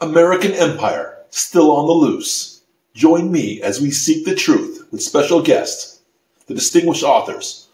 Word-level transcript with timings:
American 0.00 0.52
Empire, 0.52 1.24
still 1.30 1.72
on 1.72 1.88
the 1.88 1.92
loose. 1.92 2.62
Join 2.94 3.32
me 3.32 3.60
as 3.60 3.80
we 3.80 3.90
seek 3.90 4.24
the 4.24 4.34
truth 4.34 4.86
with 4.92 5.02
special 5.02 5.42
guests, 5.42 6.00
the 6.46 6.54
distinguished 6.54 7.02
authors, 7.02 7.66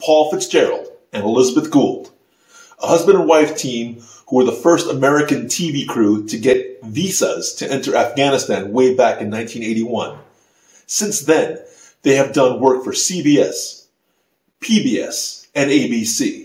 Paul 0.00 0.30
Fitzgerald 0.30 0.86
and 1.12 1.24
Elizabeth 1.24 1.72
Gould, 1.72 2.12
a 2.80 2.86
husband 2.86 3.18
and 3.18 3.28
wife 3.28 3.56
team 3.56 4.00
who 4.28 4.36
were 4.36 4.44
the 4.44 4.52
first 4.52 4.88
American 4.88 5.46
TV 5.46 5.84
crew 5.84 6.24
to 6.28 6.38
get 6.38 6.80
visas 6.84 7.52
to 7.54 7.68
enter 7.68 7.96
Afghanistan 7.96 8.70
way 8.70 8.94
back 8.94 9.20
in 9.20 9.28
1981. 9.28 10.18
Since 10.86 11.22
then, 11.22 11.58
they 12.02 12.14
have 12.14 12.32
done 12.32 12.60
work 12.60 12.84
for 12.84 12.92
CBS, 12.92 13.86
PBS, 14.60 15.48
and 15.52 15.68
ABC. 15.68 16.41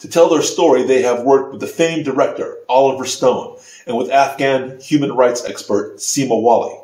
To 0.00 0.08
tell 0.08 0.28
their 0.28 0.42
story, 0.42 0.82
they 0.82 1.02
have 1.02 1.22
worked 1.22 1.52
with 1.52 1.60
the 1.60 1.66
famed 1.66 2.04
director 2.04 2.58
Oliver 2.68 3.06
Stone 3.06 3.58
and 3.86 3.96
with 3.96 4.10
Afghan 4.10 4.78
human 4.78 5.12
rights 5.12 5.44
expert 5.44 5.96
Sima 5.96 6.40
Wali. 6.40 6.78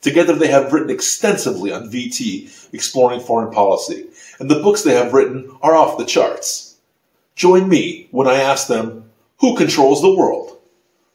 Together, 0.00 0.34
they 0.34 0.48
have 0.48 0.72
written 0.72 0.90
extensively 0.90 1.72
on 1.72 1.90
VT, 1.90 2.72
exploring 2.72 3.20
foreign 3.20 3.50
policy, 3.52 4.06
and 4.38 4.48
the 4.48 4.60
books 4.60 4.82
they 4.82 4.94
have 4.94 5.14
written 5.14 5.50
are 5.62 5.74
off 5.74 5.98
the 5.98 6.04
charts. 6.04 6.76
Join 7.34 7.68
me 7.68 8.06
when 8.12 8.28
I 8.28 8.36
ask 8.36 8.68
them, 8.68 9.10
who 9.38 9.56
controls 9.56 10.00
the 10.00 10.14
world? 10.14 10.58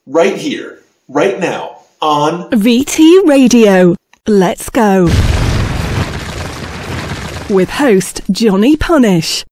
Right 0.06 0.36
here, 0.36 0.82
right 1.08 1.40
now, 1.40 1.84
on 2.02 2.50
VT 2.52 3.26
Radio. 3.28 3.96
Let's 4.28 4.70
go. 4.70 5.04
With 7.50 7.70
host 7.70 8.22
Johnny 8.30 8.76
Punish. 8.76 9.46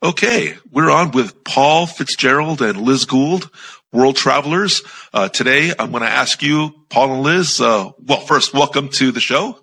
Okay, 0.00 0.56
we're 0.70 0.90
on 0.90 1.10
with 1.10 1.42
Paul 1.42 1.88
Fitzgerald 1.88 2.62
and 2.62 2.80
Liz 2.80 3.04
Gould, 3.04 3.50
world 3.92 4.14
travelers. 4.14 4.82
Uh, 5.12 5.28
today, 5.28 5.72
I'm 5.76 5.90
going 5.90 6.04
to 6.04 6.08
ask 6.08 6.40
you, 6.40 6.72
Paul 6.88 7.14
and 7.14 7.22
Liz. 7.24 7.60
Uh, 7.60 7.90
well, 8.06 8.20
first, 8.20 8.54
welcome 8.54 8.90
to 8.90 9.10
the 9.10 9.18
show. 9.18 9.58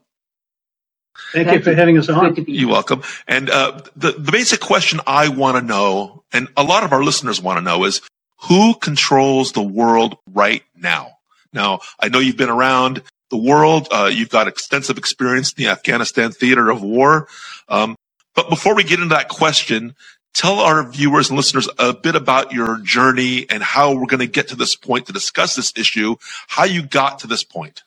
Thank, 1.31 1.47
Thank 1.47 1.59
you 1.59 1.64
for 1.64 1.69
you. 1.69 1.75
having 1.77 1.97
us 1.97 2.09
on. 2.09 2.36
You're 2.47 2.69
welcome. 2.69 3.02
And 3.30 3.50
uh, 3.50 3.80
the 3.95 4.11
the 4.11 4.31
basic 4.33 4.59
question 4.59 5.00
I 5.08 5.30
want 5.30 5.58
to 5.58 5.64
know, 5.64 6.25
and 6.33 6.49
a 6.58 6.64
lot 6.64 6.83
of 6.83 6.92
our 6.92 7.02
listeners 7.02 7.42
want 7.42 7.58
to 7.58 7.64
know, 7.64 7.86
is 7.86 8.02
who 8.42 8.73
controls 8.75 9.53
the 9.53 9.64
world 9.64 10.17
right 10.33 10.64
now? 10.75 11.11
Now, 11.53 11.80
I 11.97 12.09
know 12.09 12.20
you've 12.20 12.36
been 12.36 12.49
around 12.49 13.03
the 13.30 13.38
world. 13.38 13.88
Uh, 13.89 14.11
you've 14.14 14.30
got 14.30 14.49
extensive 14.49 14.97
experience 14.97 15.53
in 15.53 15.64
the 15.64 15.70
Afghanistan 15.70 16.31
theater 16.31 16.70
of 16.70 16.83
war. 16.83 17.30
Um, 17.70 17.95
but 18.36 18.49
before 18.49 18.75
we 18.75 18.83
get 18.83 18.99
into 18.99 19.16
that 19.16 19.30
question, 19.30 19.95
tell 20.36 20.59
our 20.59 20.88
viewers 20.88 21.30
and 21.30 21.38
listeners 21.38 21.67
a 21.80 21.94
bit 21.94 22.16
about 22.16 22.52
your 22.52 22.78
journey 22.80 23.50
and 23.50 23.64
how 23.64 23.95
we're 23.95 24.05
going 24.05 24.19
to 24.19 24.28
get 24.28 24.50
to 24.50 24.55
this 24.55 24.75
point 24.75 25.08
to 25.08 25.14
discuss 25.14 25.55
this 25.55 25.73
issue, 25.75 26.16
how 26.47 26.66
you 26.66 26.83
got 26.83 27.19
to 27.19 27.27
this 27.27 27.44
point. 27.44 27.83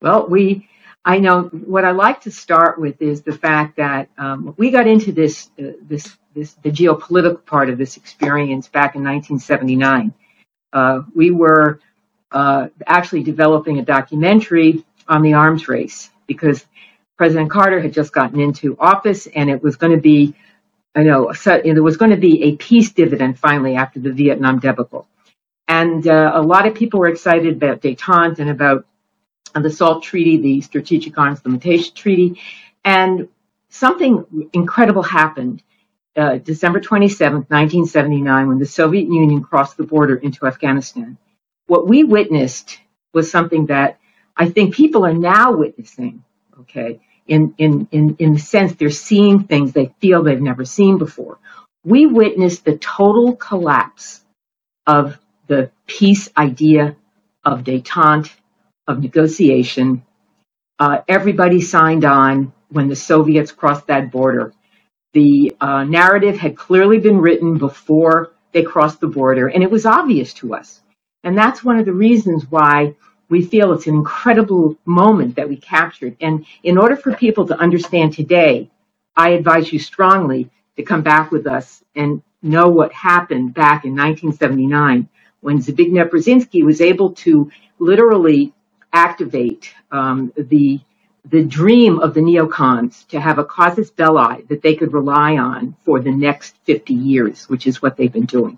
Well, 0.00 0.28
we, 0.28 0.68
I 1.04 1.18
know 1.18 1.42
what 1.42 1.84
I 1.84 1.90
like 1.90 2.22
to 2.22 2.30
start 2.30 2.80
with 2.80 3.02
is 3.02 3.22
the 3.22 3.36
fact 3.36 3.76
that 3.76 4.08
um, 4.16 4.54
we 4.56 4.70
got 4.70 4.86
into 4.86 5.10
this, 5.10 5.50
uh, 5.58 5.72
this, 5.82 6.16
this, 6.34 6.52
the 6.62 6.70
geopolitical 6.70 7.44
part 7.44 7.68
of 7.68 7.78
this 7.78 7.96
experience 7.96 8.68
back 8.68 8.94
in 8.94 9.02
1979. 9.02 10.14
Uh, 10.72 11.02
we 11.16 11.32
were 11.32 11.80
uh, 12.30 12.68
actually 12.86 13.24
developing 13.24 13.80
a 13.80 13.84
documentary 13.84 14.84
on 15.08 15.22
the 15.22 15.32
arms 15.32 15.66
race 15.66 16.10
because 16.28 16.64
President 17.16 17.50
Carter 17.50 17.80
had 17.80 17.92
just 17.92 18.12
gotten 18.12 18.38
into 18.38 18.76
office 18.78 19.26
and 19.26 19.50
it 19.50 19.60
was 19.60 19.74
going 19.74 19.92
to 19.92 20.00
be 20.00 20.36
I 20.98 21.04
know 21.04 21.32
so, 21.32 21.60
there 21.62 21.80
was 21.80 21.96
going 21.96 22.10
to 22.10 22.16
be 22.16 22.42
a 22.42 22.56
peace 22.56 22.90
dividend 22.90 23.38
finally 23.38 23.76
after 23.76 24.00
the 24.00 24.10
Vietnam 24.10 24.58
debacle. 24.58 25.06
And 25.68 26.08
uh, 26.08 26.32
a 26.34 26.42
lot 26.42 26.66
of 26.66 26.74
people 26.74 26.98
were 26.98 27.06
excited 27.06 27.54
about 27.54 27.82
detente 27.82 28.40
and 28.40 28.50
about 28.50 28.84
the 29.54 29.70
SALT 29.70 30.02
Treaty, 30.02 30.38
the 30.38 30.60
Strategic 30.60 31.16
Arms 31.16 31.40
Limitation 31.44 31.94
Treaty. 31.94 32.40
And 32.84 33.28
something 33.68 34.50
incredible 34.52 35.04
happened 35.04 35.62
uh, 36.16 36.38
December 36.38 36.80
27, 36.80 37.46
1979, 37.48 38.48
when 38.48 38.58
the 38.58 38.66
Soviet 38.66 39.06
Union 39.06 39.40
crossed 39.40 39.76
the 39.76 39.84
border 39.84 40.16
into 40.16 40.46
Afghanistan. 40.46 41.16
What 41.68 41.86
we 41.86 42.02
witnessed 42.02 42.76
was 43.12 43.30
something 43.30 43.66
that 43.66 44.00
I 44.36 44.48
think 44.48 44.74
people 44.74 45.06
are 45.06 45.14
now 45.14 45.52
witnessing, 45.52 46.24
okay? 46.62 46.98
In, 47.28 47.54
in, 47.58 47.88
in, 47.92 48.16
in 48.18 48.32
the 48.34 48.38
sense 48.38 48.74
they're 48.74 48.90
seeing 48.90 49.44
things 49.44 49.72
they 49.72 49.92
feel 50.00 50.22
they've 50.22 50.40
never 50.40 50.64
seen 50.64 50.98
before. 50.98 51.38
We 51.84 52.06
witnessed 52.06 52.64
the 52.64 52.76
total 52.76 53.36
collapse 53.36 54.22
of 54.86 55.18
the 55.46 55.70
peace 55.86 56.28
idea 56.36 56.96
of 57.44 57.64
detente, 57.64 58.30
of 58.86 59.00
negotiation. 59.00 60.02
Uh, 60.78 60.98
everybody 61.08 61.60
signed 61.60 62.04
on 62.04 62.52
when 62.70 62.88
the 62.88 62.96
Soviets 62.96 63.52
crossed 63.52 63.86
that 63.86 64.10
border. 64.10 64.52
The 65.12 65.56
uh, 65.60 65.84
narrative 65.84 66.38
had 66.38 66.56
clearly 66.56 66.98
been 66.98 67.18
written 67.18 67.58
before 67.58 68.32
they 68.52 68.62
crossed 68.62 69.00
the 69.00 69.06
border, 69.06 69.48
and 69.48 69.62
it 69.62 69.70
was 69.70 69.86
obvious 69.86 70.34
to 70.34 70.54
us. 70.54 70.80
And 71.24 71.36
that's 71.36 71.64
one 71.64 71.78
of 71.78 71.86
the 71.86 71.92
reasons 71.92 72.46
why 72.48 72.94
we 73.28 73.44
feel 73.44 73.72
it's 73.72 73.86
an 73.86 73.94
incredible 73.94 74.76
moment 74.84 75.36
that 75.36 75.48
we 75.48 75.56
captured. 75.56 76.16
And 76.20 76.46
in 76.62 76.78
order 76.78 76.96
for 76.96 77.14
people 77.14 77.46
to 77.48 77.58
understand 77.58 78.14
today, 78.14 78.70
I 79.16 79.30
advise 79.30 79.72
you 79.72 79.78
strongly 79.78 80.50
to 80.76 80.82
come 80.82 81.02
back 81.02 81.30
with 81.30 81.46
us 81.46 81.82
and 81.94 82.22
know 82.42 82.68
what 82.68 82.92
happened 82.92 83.54
back 83.54 83.84
in 83.84 83.92
1979 83.92 85.08
when 85.40 85.58
Zbigniew 85.58 86.08
Brzezinski 86.08 86.64
was 86.64 86.80
able 86.80 87.12
to 87.12 87.50
literally 87.78 88.52
activate 88.92 89.74
um, 89.90 90.32
the 90.36 90.80
the 91.30 91.44
dream 91.44 91.98
of 91.98 92.14
the 92.14 92.20
neocons 92.20 93.06
to 93.08 93.20
have 93.20 93.38
a 93.38 93.44
casus 93.44 93.90
belli 93.90 94.42
that 94.48 94.62
they 94.62 94.74
could 94.74 94.94
rely 94.94 95.36
on 95.36 95.76
for 95.84 96.00
the 96.00 96.10
next 96.10 96.56
50 96.64 96.94
years, 96.94 97.46
which 97.50 97.66
is 97.66 97.82
what 97.82 97.98
they've 97.98 98.12
been 98.12 98.24
doing. 98.24 98.56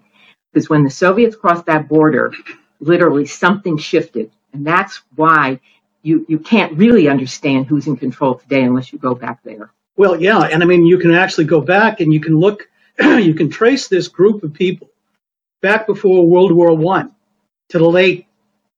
Because 0.53 0.71
when 0.71 0.85
the 0.85 0.91
Soviets 0.91 1.35
crossed 1.35 1.67
that 1.67 1.89
border, 1.89 2.33
literally 2.79 3.27
something 3.27 3.77
shifted 3.77 4.31
and 4.53 4.67
that's 4.67 5.03
why 5.17 5.61
you, 6.03 6.27
you 6.29 6.39
can't 6.39 6.77
really 6.79 7.09
understand 7.09 7.67
who's 7.67 7.87
in 7.87 7.97
control 7.97 8.37
today 8.37 8.63
unless 8.63 8.93
you 8.93 8.99
go 8.99 9.15
back 9.15 9.43
there. 9.45 9.73
Well, 9.97 10.21
yeah. 10.21 10.41
And 10.41 10.63
I 10.63 10.67
mean, 10.67 10.87
you 10.87 10.99
can 10.99 11.13
actually 11.15 11.47
go 11.47 11.61
back 11.61 12.01
and 12.01 12.13
you 12.13 12.21
can 12.21 12.39
look, 12.39 12.69
you 13.01 13.35
can 13.35 13.51
trace 13.51 13.89
this 13.89 14.09
group 14.09 14.43
of 14.45 14.53
people 14.55 14.89
back 15.63 15.87
before 15.87 16.27
World 16.27 16.53
War 16.53 16.77
One 16.77 17.15
to 17.71 17.79
the 17.79 17.89
late 17.89 18.27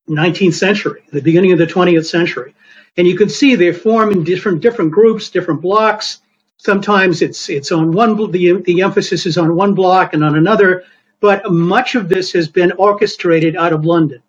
19th 0.09 0.55
century, 0.55 1.05
the 1.12 1.22
beginning 1.22 1.53
of 1.53 1.59
the 1.59 1.66
20th 1.66 2.06
century. 2.06 2.55
And 2.97 3.06
you 3.06 3.16
can 3.16 3.28
see 3.28 3.55
they 3.56 3.72
form 3.72 4.12
in 4.12 4.25
different, 4.25 4.62
different 4.62 4.93
groups, 4.93 5.31
different 5.31 5.62
blocks. 5.62 6.21
Sometimes 6.59 7.22
it's, 7.22 7.49
it's 7.50 7.72
on 7.72 7.93
one, 7.93 8.16
the, 8.32 8.62
the 8.62 8.82
emphasis 8.82 9.27
is 9.27 9.38
on 9.38 9.56
one 9.56 9.75
block 9.75 10.15
and 10.15 10.25
on 10.25 10.37
another, 10.37 10.84
but 11.21 11.50
much 11.53 11.94
of 11.97 12.09
this 12.09 12.32
has 12.32 12.49
been 12.49 12.72
orchestrated 12.72 13.56
out 13.56 13.72
of 13.72 13.84
London. 13.84 14.22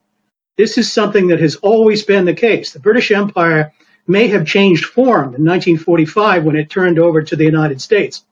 This 0.57 0.77
is 0.77 0.91
something 0.91 1.27
that 1.27 1.39
has 1.39 1.55
always 1.57 2.03
been 2.03 2.25
the 2.25 2.33
case. 2.33 2.71
The 2.71 2.79
British 2.79 3.11
Empire 3.11 3.73
may 4.07 4.27
have 4.27 4.45
changed 4.45 4.85
form 4.85 5.33
in 5.35 5.43
1945 5.43 6.43
when 6.43 6.55
it 6.55 6.69
turned 6.69 6.99
over 6.99 7.21
to 7.21 7.35
the 7.35 7.45
United 7.45 7.81
States. 7.81 8.25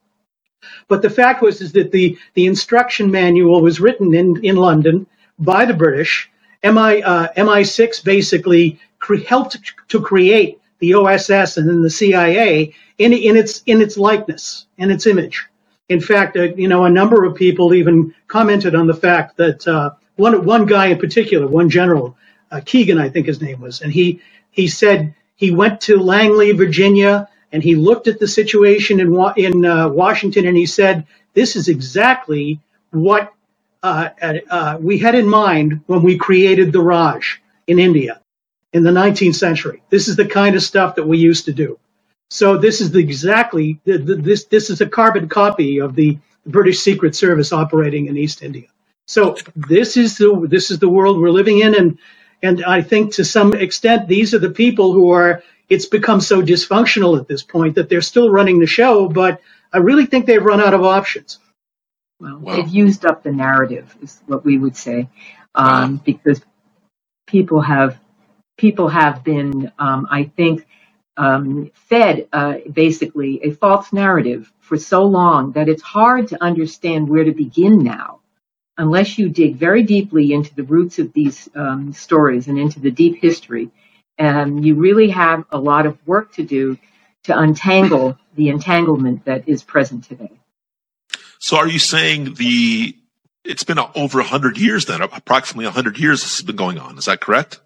But 0.88 1.02
the 1.02 1.10
fact 1.10 1.42
was 1.42 1.62
is 1.62 1.72
that 1.72 1.92
the, 1.92 2.18
the 2.36 2.46
instruction 2.46 3.10
manual 3.10 3.62
was 3.62 3.80
written 3.80 4.14
in, 4.14 4.44
in 4.44 4.56
London 4.56 5.08
by 5.40 5.66
the 5.66 5.74
British. 5.74 6.30
MI, 6.64 7.02
uh, 7.02 7.30
MI6 7.36 8.04
basically 8.04 8.80
cre- 9.00 9.16
helped 9.16 9.58
to 9.88 10.00
create 10.00 10.60
the 10.80 10.94
OSS 10.94 11.58
and 11.58 11.68
then 11.68 11.82
the 11.82 11.90
CIA 11.90 12.74
in, 13.00 13.14
in 13.14 13.36
its 13.36 13.64
in 13.66 13.82
its 13.82 13.98
likeness, 13.98 14.68
in 14.78 14.92
its 14.92 15.08
image. 15.08 15.48
In 15.90 16.00
fact, 16.00 16.38
uh, 16.38 16.54
you 16.56 16.68
know, 16.68 16.86
a 16.86 16.90
number 16.90 17.24
of 17.24 17.36
people 17.36 17.74
even 17.74 18.14
commented 18.28 18.76
on 18.76 18.86
the 18.86 18.94
fact 18.94 19.38
that 19.38 19.68
uh, 19.68 19.92
one 20.22 20.46
one 20.46 20.68
guy 20.68 20.88
in 20.88 21.00
particular, 21.00 21.48
one 21.48 21.70
general, 21.70 22.18
uh, 22.52 22.62
Keegan, 22.66 23.00
I 23.00 23.10
think 23.10 23.28
his 23.28 23.42
name 23.42 23.62
was, 23.62 23.82
and 23.82 23.94
he 23.94 24.22
he 24.52 24.70
said 24.70 25.16
he 25.36 25.52
went 25.52 25.82
to 25.84 25.98
Langley, 26.00 26.54
Virginia, 26.54 27.30
and 27.54 27.64
he 27.64 27.76
looked 27.76 28.08
at 28.10 28.20
the 28.20 28.30
situation 28.30 29.02
in 29.02 29.10
in 29.38 29.66
uh, 29.66 29.90
Washington, 29.90 30.48
and 30.48 30.58
he 30.58 30.68
said, 30.68 31.08
"This 31.36 31.58
is 31.58 31.70
exactly 31.70 32.62
what 32.92 33.34
uh, 33.84 34.10
uh, 34.52 34.78
we 34.82 35.00
had 35.00 35.16
in 35.16 35.30
mind 35.30 35.82
when 35.88 36.04
we 36.04 36.18
created 36.18 36.74
the 36.74 36.82
Raj 36.82 37.42
in 37.68 37.80
India 37.80 38.22
in 38.74 38.84
the 38.84 38.92
19th 38.92 39.36
century. 39.36 39.84
This 39.92 40.08
is 40.10 40.18
the 40.18 40.26
kind 40.28 40.56
of 40.56 40.64
stuff 40.64 40.96
that 40.96 41.08
we 41.08 41.20
used 41.20 41.46
to 41.48 41.54
do." 41.54 41.80
So 42.30 42.58
this 42.58 42.82
is 42.82 42.92
the 42.92 43.00
exactly 43.00 43.80
this 43.86 44.46
this 44.46 44.70
is 44.72 44.82
a 44.82 44.88
carbon 44.90 45.30
copy 45.30 45.80
of 45.82 45.96
the 45.96 46.20
British 46.48 46.80
Secret 46.80 47.16
Service 47.16 47.54
operating 47.54 48.08
in 48.08 48.18
East 48.18 48.44
India. 48.44 48.68
So 49.12 49.36
this 49.58 49.98
is 49.98 50.18
the 50.18 50.48
this 50.50 50.72
is 50.72 50.80
the 50.80 50.88
world 50.88 51.20
we're 51.20 51.32
living 51.32 51.60
in, 51.60 51.76
and 51.76 51.98
and 52.42 52.64
I 52.64 52.82
think 52.82 53.14
to 53.16 53.26
some 53.26 53.54
extent 53.54 54.08
these 54.08 54.34
are 54.34 54.40
the 54.40 54.52
people 54.52 54.94
who 54.94 55.12
are. 55.12 55.44
It's 55.68 55.86
become 55.86 56.22
so 56.22 56.42
dysfunctional 56.42 57.20
at 57.20 57.28
this 57.28 57.44
point 57.44 57.76
that 57.76 57.88
they're 57.90 58.02
still 58.02 58.30
running 58.30 58.60
the 58.60 58.68
show, 58.68 59.08
but 59.08 59.42
I 59.74 59.78
really 59.80 60.06
think 60.06 60.26
they've 60.26 60.44
run 60.44 60.62
out 60.62 60.74
of 60.74 60.84
options. 60.84 61.40
Well, 62.20 62.40
wow. 62.40 62.56
they've 62.56 62.68
used 62.68 63.06
up 63.06 63.24
the 63.24 63.32
narrative, 63.32 63.96
is 64.02 64.22
what 64.28 64.46
we 64.46 64.58
would 64.58 64.76
say, 64.78 65.10
um, 65.56 65.96
wow. 65.96 66.02
because 66.06 66.42
people 67.28 67.62
have 67.62 68.00
people 68.58 68.88
have 68.88 69.26
been, 69.26 69.72
um, 69.78 70.08
I 70.10 70.24
think, 70.38 70.66
um, 71.18 71.70
fed 71.74 72.30
uh, 72.32 72.56
basically 72.72 73.42
a 73.44 73.52
false 73.52 73.92
narrative 73.92 74.52
for 74.60 74.78
so 74.78 75.04
long 75.04 75.52
that 75.54 75.68
it's 75.68 75.84
hard 75.84 76.30
to 76.30 76.42
understand 76.42 77.10
where 77.10 77.26
to 77.26 77.34
begin 77.34 77.80
now 77.84 78.21
unless 78.78 79.18
you 79.18 79.30
dig 79.30 79.56
very 79.56 79.84
deeply 79.84 80.34
into 80.34 80.54
the 80.56 80.64
roots 80.64 81.00
of 81.00 81.14
these 81.14 81.50
um, 81.56 81.94
stories 81.94 82.48
and 82.48 82.58
into 82.58 82.80
the 82.80 82.92
deep 82.92 83.22
history. 83.22 83.70
And 84.18 84.66
you 84.66 84.76
really 84.76 85.10
have 85.10 85.46
a 85.52 85.60
lot 85.60 85.86
of 85.86 85.98
work 86.08 86.34
to 86.34 86.44
do 86.44 86.78
to 87.24 87.38
untangle 87.38 88.18
the 88.36 88.50
entanglement 88.50 89.26
that 89.26 89.48
is 89.48 89.64
present 89.64 90.04
today. 90.06 90.32
So, 91.40 91.58
are 91.58 91.68
you 91.68 91.80
saying 91.80 92.36
the 92.36 92.96
it's 93.44 93.64
been 93.64 93.80
over 93.80 94.20
100 94.20 94.58
years 94.58 94.86
then, 94.86 95.02
approximately 95.02 95.66
100 95.66 95.98
years 95.98 96.22
this 96.22 96.38
has 96.38 96.46
been 96.46 96.56
going 96.56 96.78
on. 96.78 96.98
Is 96.98 97.06
that 97.06 97.22
correct? 97.22 97.60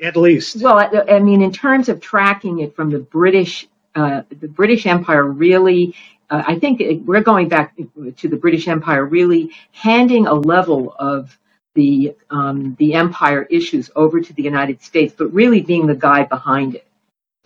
At 0.00 0.16
least. 0.16 0.60
Well, 0.62 0.78
I, 0.78 1.16
I 1.16 1.18
mean, 1.20 1.42
in 1.42 1.52
terms 1.52 1.88
of 1.88 2.00
tracking 2.00 2.60
it 2.60 2.74
from 2.74 2.90
the 2.90 2.98
British, 2.98 3.68
uh, 3.94 4.22
the 4.30 4.48
British 4.48 4.86
Empire 4.86 5.24
really, 5.24 5.94
uh, 6.32 6.44
I 6.48 6.58
think 6.58 6.80
it, 6.80 7.04
we're 7.04 7.22
going 7.22 7.48
back 7.48 7.76
to 8.16 8.28
the 8.28 8.36
British 8.38 8.68
Empire 8.68 9.06
really 9.06 9.52
handing 9.72 10.26
a 10.26 10.34
level 10.34 10.96
of 10.98 11.38
the 11.74 12.16
um, 12.30 12.76
the 12.78 12.94
empire 12.94 13.44
issues 13.50 13.90
over 13.96 14.20
to 14.20 14.32
the 14.34 14.42
United 14.42 14.82
States, 14.82 15.14
but 15.16 15.32
really 15.34 15.60
being 15.60 15.86
the 15.86 15.96
guy 15.96 16.24
behind 16.24 16.76
it. 16.76 16.86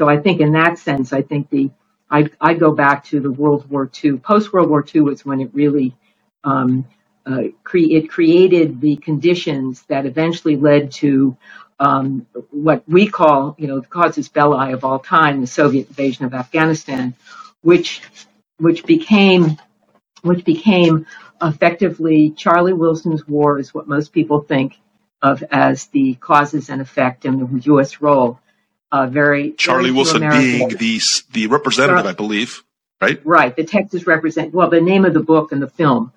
So 0.01 0.09
I 0.09 0.19
think 0.19 0.41
in 0.41 0.53
that 0.53 0.79
sense, 0.79 1.13
I 1.13 1.23
think 1.23 1.51
the 1.51 1.71
I, 2.11 2.31
I 2.41 2.55
go 2.55 2.73
back 2.73 3.05
to 3.07 3.21
the 3.21 3.33
World 3.33 3.69
War 3.71 3.91
II. 4.05 4.19
Post 4.19 4.53
World 4.53 4.71
War 4.71 4.87
II 4.95 5.03
was 5.03 5.27
when 5.27 5.41
it 5.41 5.51
really 5.53 5.97
um, 6.45 6.87
uh, 7.27 7.45
cre- 7.65 7.93
it 7.99 8.09
created 8.11 8.81
the 8.81 8.97
conditions 8.99 9.83
that 9.89 10.07
eventually 10.07 10.57
led 10.57 10.93
to 10.93 11.37
um, 11.81 12.27
what 12.51 12.85
we 12.89 13.09
call, 13.09 13.57
you 13.59 13.67
know, 13.67 13.81
the 13.81 13.89
casus 13.89 14.29
belli 14.29 14.73
of 14.73 14.85
all 14.85 15.01
time, 15.01 15.41
the 15.41 15.47
Soviet 15.49 15.89
invasion 15.89 16.25
of 16.25 16.35
Afghanistan, 16.35 17.15
which 17.63 18.03
which 18.59 18.85
became 18.85 19.59
which 20.23 20.45
became 20.45 21.07
effectively 21.43 22.31
Charlie 22.31 22.73
Wilson's 22.73 23.27
war 23.29 23.59
is 23.59 23.73
what 23.73 23.87
most 23.87 24.13
people 24.13 24.41
think 24.41 24.79
of 25.23 25.43
as 25.51 25.87
the 25.87 26.15
causes 26.15 26.69
and 26.69 26.81
effect 26.81 27.25
and 27.25 27.41
the 27.41 27.65
U.S. 27.67 28.01
role. 28.01 28.41
Uh, 28.93 29.07
very 29.07 29.53
Charlie 29.53 29.91
very 29.91 29.93
Wilson 29.93 30.29
being 30.31 30.69
the 30.69 31.01
the 31.33 31.47
representative, 31.49 32.07
I 32.07 32.13
believe, 32.13 32.63
right? 33.01 33.21
Right, 33.25 33.55
the 33.55 33.65
Texas 33.65 34.07
represent. 34.07 34.55
Well, 34.55 34.71
the 34.71 34.81
name 34.81 35.05
of 35.05 35.13
the 35.13 35.23
book 35.23 35.53
and 35.53 35.61
the 35.61 35.69
film 35.69 36.13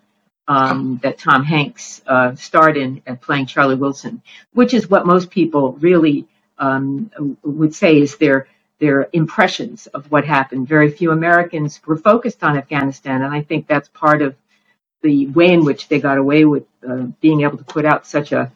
um, 0.47 0.99
that 1.03 1.17
Tom 1.17 1.43
Hanks 1.43 2.01
uh, 2.05 2.35
starred 2.35 2.77
in 2.77 3.01
uh, 3.07 3.15
playing 3.15 3.47
Charlie 3.47 3.75
Wilson, 3.75 4.21
which 4.53 4.73
is 4.73 4.89
what 4.89 5.05
most 5.05 5.31
people 5.31 5.73
really 5.73 6.27
um, 6.59 7.37
would 7.43 7.73
say 7.73 7.99
is 7.99 8.17
their 8.17 8.47
their 8.79 9.09
impressions 9.13 9.87
of 9.87 10.09
what 10.11 10.25
happened. 10.25 10.67
Very 10.67 10.89
few 10.89 11.11
Americans 11.11 11.79
were 11.85 11.97
focused 11.97 12.43
on 12.43 12.57
Afghanistan, 12.57 13.21
and 13.21 13.33
I 13.33 13.41
think 13.41 13.67
that's 13.67 13.89
part 13.89 14.21
of 14.21 14.35
the 15.01 15.27
way 15.27 15.51
in 15.53 15.63
which 15.63 15.87
they 15.87 15.99
got 15.99 16.17
away 16.17 16.45
with 16.45 16.63
uh, 16.87 17.07
being 17.21 17.41
able 17.41 17.57
to 17.57 17.63
put 17.63 17.85
out 17.85 18.07
such 18.07 18.31
a 18.31 18.51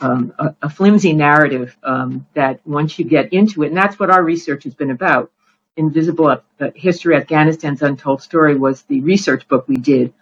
um, 0.00 0.32
a, 0.38 0.54
a, 0.62 0.70
flimsy 0.70 1.12
narrative 1.12 1.76
um, 1.82 2.26
that 2.34 2.60
once 2.66 2.98
you 2.98 3.04
get 3.04 3.32
into 3.32 3.62
it, 3.62 3.68
and 3.68 3.76
that's 3.76 3.98
what 3.98 4.10
our 4.10 4.22
research 4.22 4.64
has 4.64 4.74
been 4.74 4.90
about. 4.90 5.30
Invisible 5.76 6.28
uh, 6.28 6.70
History 6.74 7.16
Afghanistan's 7.16 7.82
Untold 7.82 8.22
Story 8.22 8.54
was 8.54 8.82
the 8.82 9.00
research 9.00 9.48
book 9.48 9.66
we 9.66 9.76
did 9.76 10.12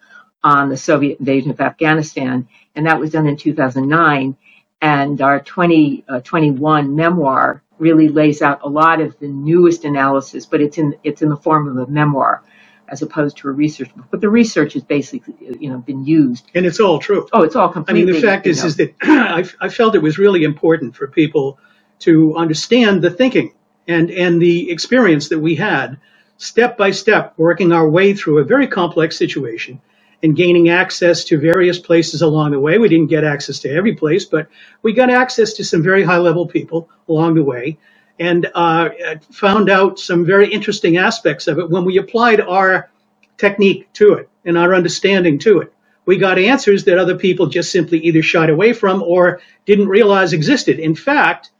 on 0.42 0.68
the 0.68 0.76
Soviet 0.76 1.18
invasion 1.18 1.50
of 1.50 1.60
Afghanistan, 1.60 2.48
and 2.74 2.86
that 2.86 2.98
was 2.98 3.10
done 3.10 3.26
in 3.26 3.36
2009. 3.36 4.36
And 4.80 5.20
our 5.20 5.40
2021 5.40 6.84
uh, 6.84 6.88
memoir 6.88 7.62
really 7.82 8.08
lays 8.08 8.40
out 8.40 8.60
a 8.62 8.68
lot 8.68 9.00
of 9.00 9.18
the 9.18 9.26
newest 9.26 9.84
analysis, 9.84 10.46
but 10.46 10.60
it's 10.60 10.78
in 10.78 10.96
it's 11.02 11.20
in 11.20 11.28
the 11.28 11.36
form 11.36 11.68
of 11.68 11.76
a 11.76 11.90
memoir 11.90 12.42
as 12.88 13.02
opposed 13.02 13.36
to 13.38 13.48
a 13.48 13.50
research 13.50 13.94
book. 13.96 14.06
But 14.10 14.20
the 14.20 14.28
research 14.28 14.74
has 14.74 14.84
basically, 14.84 15.34
you 15.58 15.70
know, 15.70 15.78
been 15.78 16.04
used. 16.04 16.50
And 16.54 16.66
it's 16.66 16.78
all 16.78 16.98
true. 16.98 17.26
Oh, 17.32 17.42
it's 17.42 17.56
all 17.56 17.70
completely. 17.70 18.02
I 18.02 18.04
mean, 18.06 18.14
the 18.14 18.20
fact 18.20 18.46
is, 18.46 18.60
know. 18.60 18.66
is 18.66 18.76
that 18.76 18.94
I, 19.02 19.44
I 19.60 19.68
felt 19.68 19.94
it 19.94 20.02
was 20.02 20.18
really 20.18 20.44
important 20.44 20.94
for 20.94 21.08
people 21.08 21.58
to 22.00 22.36
understand 22.36 23.02
the 23.02 23.10
thinking 23.10 23.54
and 23.88 24.10
and 24.10 24.40
the 24.40 24.70
experience 24.70 25.28
that 25.30 25.40
we 25.40 25.56
had, 25.56 25.98
step 26.36 26.76
by 26.76 26.92
step, 26.92 27.34
working 27.36 27.72
our 27.72 27.88
way 27.88 28.14
through 28.14 28.38
a 28.38 28.44
very 28.44 28.68
complex 28.68 29.16
situation 29.16 29.80
and 30.22 30.36
gaining 30.36 30.70
access 30.70 31.24
to 31.24 31.38
various 31.38 31.78
places 31.78 32.22
along 32.22 32.52
the 32.52 32.60
way. 32.60 32.78
We 32.78 32.88
didn't 32.88 33.08
get 33.10 33.24
access 33.24 33.60
to 33.60 33.70
every 33.70 33.94
place, 33.94 34.24
but 34.26 34.48
we 34.82 34.92
got 34.94 35.10
access 35.10 35.54
to 35.54 35.64
some 35.64 35.82
very 35.82 36.04
high 36.04 36.18
level 36.18 36.46
people 36.46 36.90
along 37.08 37.34
the 37.36 37.44
way 37.44 37.78
and 38.20 38.48
uh, 38.54 38.90
found 39.32 39.70
out 39.70 39.98
some 39.98 40.24
very 40.26 40.52
interesting 40.52 40.98
aspects 40.98 41.48
of 41.48 41.58
it 41.58 41.70
when 41.70 41.84
we 41.84 41.98
applied 41.98 42.40
our 42.40 42.90
technique 43.38 43.92
to 43.94 44.14
it 44.14 44.30
and 44.44 44.58
our 44.58 44.74
understanding 44.74 45.38
to 45.40 45.60
it. 45.60 45.72
We 46.06 46.18
got 46.18 46.38
answers 46.38 46.84
that 46.84 46.98
other 46.98 47.16
people 47.16 47.48
just 47.48 47.72
simply 47.72 48.00
either 48.00 48.22
shied 48.22 48.50
away 48.50 48.72
from 48.74 49.02
or 49.02 49.40
didn't 49.66 49.88
realize 49.88 50.32
existed. 50.34 50.80
In 50.80 50.94
fact, 50.94 51.50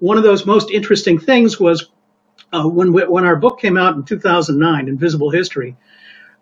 one 0.00 0.18
of 0.18 0.24
those 0.24 0.46
most 0.46 0.70
interesting 0.70 1.18
things 1.18 1.60
was 1.60 1.90
uh, 2.52 2.68
when 2.68 2.92
we, 2.92 3.04
when 3.04 3.24
our 3.26 3.36
book 3.36 3.60
came 3.60 3.78
out 3.78 3.96
in 3.96 4.04
2009, 4.04 4.88
Invisible 4.88 5.30
History 5.30 5.76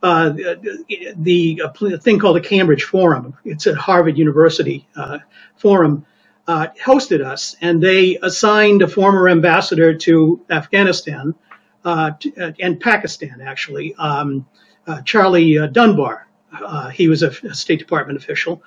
uh, 0.02 0.30
the, 0.30 1.98
thing 2.02 2.18
called 2.18 2.36
the 2.36 2.40
Cambridge 2.40 2.84
Forum. 2.84 3.34
It's 3.44 3.66
at 3.66 3.76
Harvard 3.76 4.18
University 4.18 4.86
uh, 4.96 5.18
Forum. 5.56 6.04
Uh, 6.48 6.68
hosted 6.84 7.24
us, 7.24 7.56
and 7.60 7.82
they 7.82 8.18
assigned 8.22 8.80
a 8.80 8.86
former 8.86 9.28
ambassador 9.28 9.92
to 9.92 10.40
Afghanistan 10.48 11.34
to, 11.84 12.54
and 12.60 12.80
Pakistan, 12.80 13.40
actually, 13.40 13.94
um, 13.96 14.46
Charlie 15.04 15.58
Dunbar. 15.72 16.28
he 16.92 17.08
was 17.08 17.24
a, 17.24 17.30
a, 17.50 17.52
State 17.52 17.80
Department 17.80 18.16
official, 18.16 18.62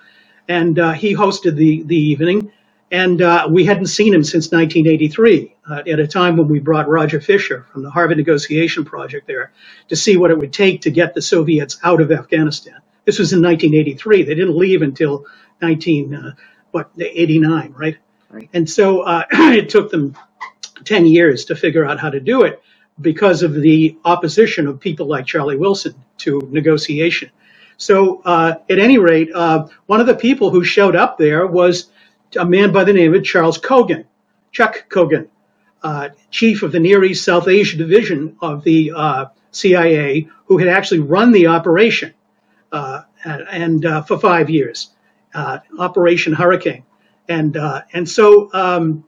and 0.50 0.76
he 0.98 1.16
hosted 1.16 1.56
the 1.56 1.84
the 1.84 1.96
evening. 1.96 2.52
And 2.92 3.22
uh, 3.22 3.48
we 3.52 3.66
hadn't 3.66 3.88
seen 3.88 4.14
him 4.14 4.24
since 4.24 4.52
1983, 4.52 5.56
uh, 5.70 5.76
at 5.88 6.00
a 6.00 6.08
time 6.08 6.38
when 6.38 6.48
we 6.48 6.60
brought 6.60 6.90
Roger 6.90 7.22
Fisher 7.22 7.66
from 7.72 7.84
the 7.84 7.92
Harvard 7.92 8.18
Negotiation 8.18 8.86
Project 8.86 9.28
there 9.28 9.52
to 9.90 9.96
see 9.96 10.18
what 10.18 10.32
it 10.32 10.38
would 10.38 10.54
take 10.54 10.82
to 10.82 10.92
get 10.92 11.14
the 11.14 11.22
Soviets 11.22 11.78
out 11.84 12.02
of 12.02 12.12
Afghanistan. 12.12 12.80
This 13.06 13.20
was 13.20 13.34
in 13.34 13.42
1983. 13.44 14.24
They 14.24 14.36
didn't 14.36 14.58
leave 14.58 14.82
until 14.82 15.26
19, 15.62 16.16
uh, 16.16 16.34
what, 16.72 16.92
89, 17.00 17.74
right? 17.78 17.98
right. 18.32 18.50
And 18.54 18.70
so 18.70 19.02
uh, 19.02 19.26
it 19.32 19.70
took 19.70 19.92
them 19.92 20.16
10 20.86 21.06
years 21.06 21.46
to 21.46 21.56
figure 21.56 21.86
out 21.86 22.00
how 22.00 22.10
to 22.10 22.20
do 22.20 22.44
it 22.44 22.62
because 23.02 23.44
of 23.44 23.54
the 23.54 23.98
opposition 24.06 24.68
of 24.68 24.80
people 24.80 25.08
like 25.08 25.26
Charlie 25.26 25.58
Wilson 25.58 25.96
to 26.20 26.42
negotiation. 26.52 27.32
So, 27.78 28.22
uh, 28.26 28.56
at 28.70 28.80
any 28.80 28.98
rate, 28.98 29.30
uh, 29.34 29.68
one 29.88 30.02
of 30.02 30.08
the 30.08 30.16
people 30.16 30.52
who 30.52 30.64
showed 30.64 30.96
up 30.96 31.18
there 31.18 31.48
was 31.48 31.90
a 32.38 32.46
man 32.46 32.72
by 32.72 32.84
the 32.84 32.94
name 32.94 33.14
of 33.14 33.24
Charles 33.24 33.58
Cogan, 33.58 34.06
Chuck 34.52 34.86
Cogan, 34.90 35.30
uh, 35.82 36.10
chief 36.32 36.64
of 36.64 36.72
the 36.72 36.80
Near 36.80 37.04
East 37.04 37.24
South 37.24 37.48
Asia 37.48 37.78
Division 37.78 38.36
of 38.42 38.64
the 38.64 38.92
uh, 38.96 39.26
CIA, 39.52 40.28
who 40.46 40.58
had 40.58 40.68
actually 40.68 41.00
run 41.00 41.32
the 41.32 41.48
operation 41.48 42.14
uh, 42.72 43.02
and 43.26 43.86
uh, 43.86 44.02
for 44.04 44.20
five 44.20 44.50
years, 44.50 44.92
uh, 45.34 45.60
Operation 45.78 46.34
Hurricane, 46.34 46.84
and 47.28 47.58
uh, 47.58 47.82
and 47.94 48.08
so 48.08 48.52
um, 48.54 49.04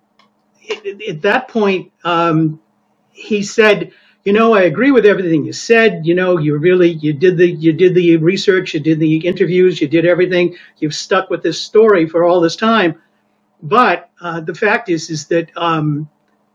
at 1.08 1.22
that 1.22 1.48
point 1.48 1.92
um, 2.04 2.60
he 3.12 3.44
said, 3.44 3.92
you 4.24 4.34
know, 4.34 4.54
I 4.54 4.64
agree 4.64 4.92
with 4.92 5.06
everything 5.06 5.46
you 5.46 5.54
said. 5.54 6.06
You 6.06 6.16
know, 6.16 6.38
you 6.38 6.58
really 6.58 6.92
you 6.92 7.14
did 7.14 7.38
the 7.38 7.50
you 7.50 7.74
did 7.74 7.96
the 7.96 8.18
research, 8.18 8.74
you 8.74 8.80
did 8.80 9.00
the 9.00 9.18
interviews, 9.18 9.82
you 9.82 9.88
did 9.88 10.06
everything. 10.06 10.56
You've 10.80 10.96
stuck 10.96 11.30
with 11.30 11.44
this 11.44 11.60
story 11.60 12.08
for 12.08 12.24
all 12.24 12.42
this 12.42 12.56
time 12.56 13.02
but 13.62 14.10
uh, 14.22 14.42
the 14.42 14.56
fact 14.56 14.90
is, 14.90 15.10
is 15.10 15.28
that 15.28 15.52
um, 15.56 16.10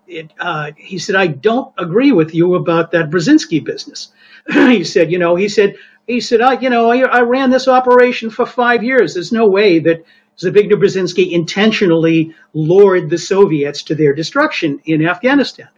it, 0.07 0.33
uh, 0.39 0.73
he 0.77 0.99
said, 0.99 1.17
I 1.17 1.29
don't 1.29 1.73
agree 1.79 2.13
with 2.13 2.35
you 2.35 2.55
about 2.55 2.91
that 2.93 3.11
Brzezinski 3.11 3.65
business. 3.65 4.13
he 4.53 4.85
said, 4.85 5.11
you 5.11 5.19
know, 5.19 5.37
he 5.37 5.49
said, 5.49 5.77
he 6.07 6.21
said, 6.21 6.41
I, 6.41 6.59
you 6.61 6.71
know, 6.71 6.91
I, 6.91 7.01
I, 7.01 7.21
ran 7.21 7.51
this 7.51 7.67
operation 7.67 8.31
for 8.31 8.47
five 8.47 8.85
years. 8.85 9.15
There's 9.15 9.33
no 9.33 9.49
way 9.49 9.81
that 9.81 10.05
Zbigniew 10.39 10.75
Brzezinski 10.75 11.33
intentionally 11.33 12.35
lured 12.53 13.11
the 13.11 13.19
Soviets 13.19 13.83
to 13.85 13.95
their 13.95 14.15
destruction 14.15 14.81
in 14.85 15.07
Afghanistan. 15.07 15.69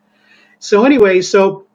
So 0.59 0.85
anyway, 0.85 1.23
so 1.23 1.67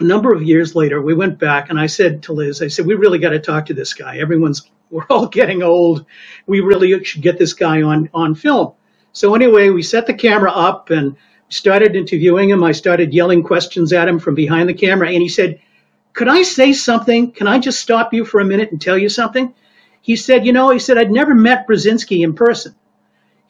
a 0.00 0.04
number 0.04 0.34
of 0.34 0.42
years 0.42 0.74
later, 0.74 1.00
we 1.00 1.14
went 1.14 1.38
back 1.38 1.70
and 1.70 1.78
I 1.78 1.86
said 1.86 2.22
to 2.24 2.32
Liz, 2.32 2.62
I 2.62 2.68
said, 2.68 2.86
we 2.86 2.94
really 2.94 3.18
got 3.18 3.30
to 3.30 3.38
talk 3.38 3.66
to 3.66 3.74
this 3.74 3.94
guy. 3.94 4.18
Everyone's, 4.18 4.68
we're 4.90 5.06
all 5.10 5.28
getting 5.28 5.62
old. 5.62 6.06
We 6.46 6.60
really 6.60 7.04
should 7.04 7.22
get 7.22 7.38
this 7.38 7.52
guy 7.52 7.82
on, 7.82 8.08
on 8.14 8.34
film. 8.34 8.72
So 9.12 9.34
anyway, 9.34 9.70
we 9.70 9.82
set 9.82 10.06
the 10.06 10.14
camera 10.14 10.50
up 10.50 10.90
and 10.90 11.16
started 11.48 11.96
interviewing 11.96 12.50
him. 12.50 12.64
I 12.64 12.72
started 12.72 13.12
yelling 13.12 13.42
questions 13.42 13.92
at 13.92 14.08
him 14.08 14.18
from 14.18 14.34
behind 14.34 14.68
the 14.68 14.74
camera, 14.74 15.08
and 15.08 15.22
he 15.22 15.28
said, 15.28 15.60
"Could 16.12 16.28
I 16.28 16.42
say 16.42 16.72
something? 16.72 17.30
Can 17.32 17.46
I 17.46 17.58
just 17.58 17.80
stop 17.80 18.12
you 18.14 18.24
for 18.24 18.40
a 18.40 18.44
minute 18.44 18.70
and 18.70 18.80
tell 18.80 18.98
you 18.98 19.08
something?" 19.08 19.52
He 20.00 20.16
said, 20.16 20.46
"You 20.46 20.52
know," 20.52 20.70
he 20.70 20.78
said, 20.78 20.98
"I'd 20.98 21.12
never 21.12 21.34
met 21.34 21.66
Brzezinski 21.68 22.24
in 22.24 22.32
person." 22.34 22.74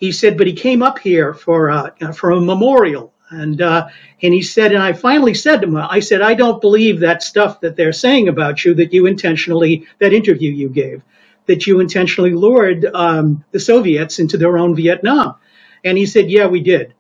he 0.03 0.11
said, 0.11 0.37
but 0.37 0.49
he 0.49 0.53
came 0.53 0.83
up 0.83 0.99
here 0.99 1.33
for 1.33 1.71
uh, 1.71 1.91
for 2.13 2.33
a 2.33 2.41
memorial, 2.41 3.13
and 3.31 3.63
uh, 3.63 3.87
and 4.21 4.35
he 4.35 4.43
said, 4.43 4.73
and 4.73 4.83
I 4.83 4.93
finally 4.93 5.33
said 5.33 5.61
to 5.61 5.69
him, 5.69 5.77
I 5.77 6.01
said, 6.01 6.23
I 6.23 6.35
don't 6.35 6.61
believe 6.61 6.99
that 6.99 7.23
stuff 7.23 7.61
that 7.61 7.77
they're 7.77 7.93
saying 7.93 8.27
about 8.27 8.65
you 8.65 8.75
that 8.75 8.93
you 8.93 9.07
intentionally 9.07 9.87
that 10.01 10.13
interview 10.13 10.51
you 10.51 10.69
gave, 10.69 11.05
that 11.47 11.69
you 11.69 11.79
intentionally 11.79 12.35
lured 12.35 12.85
um, 12.95 13.45
the 13.53 13.61
Soviets 13.61 14.19
into 14.19 14.37
their 14.37 14.59
own 14.59 14.75
Vietnam, 14.75 15.37
and 15.85 15.99
he 15.99 16.07
said, 16.07 16.31
yeah, 16.31 16.47
we 16.47 16.61
did, 16.61 16.95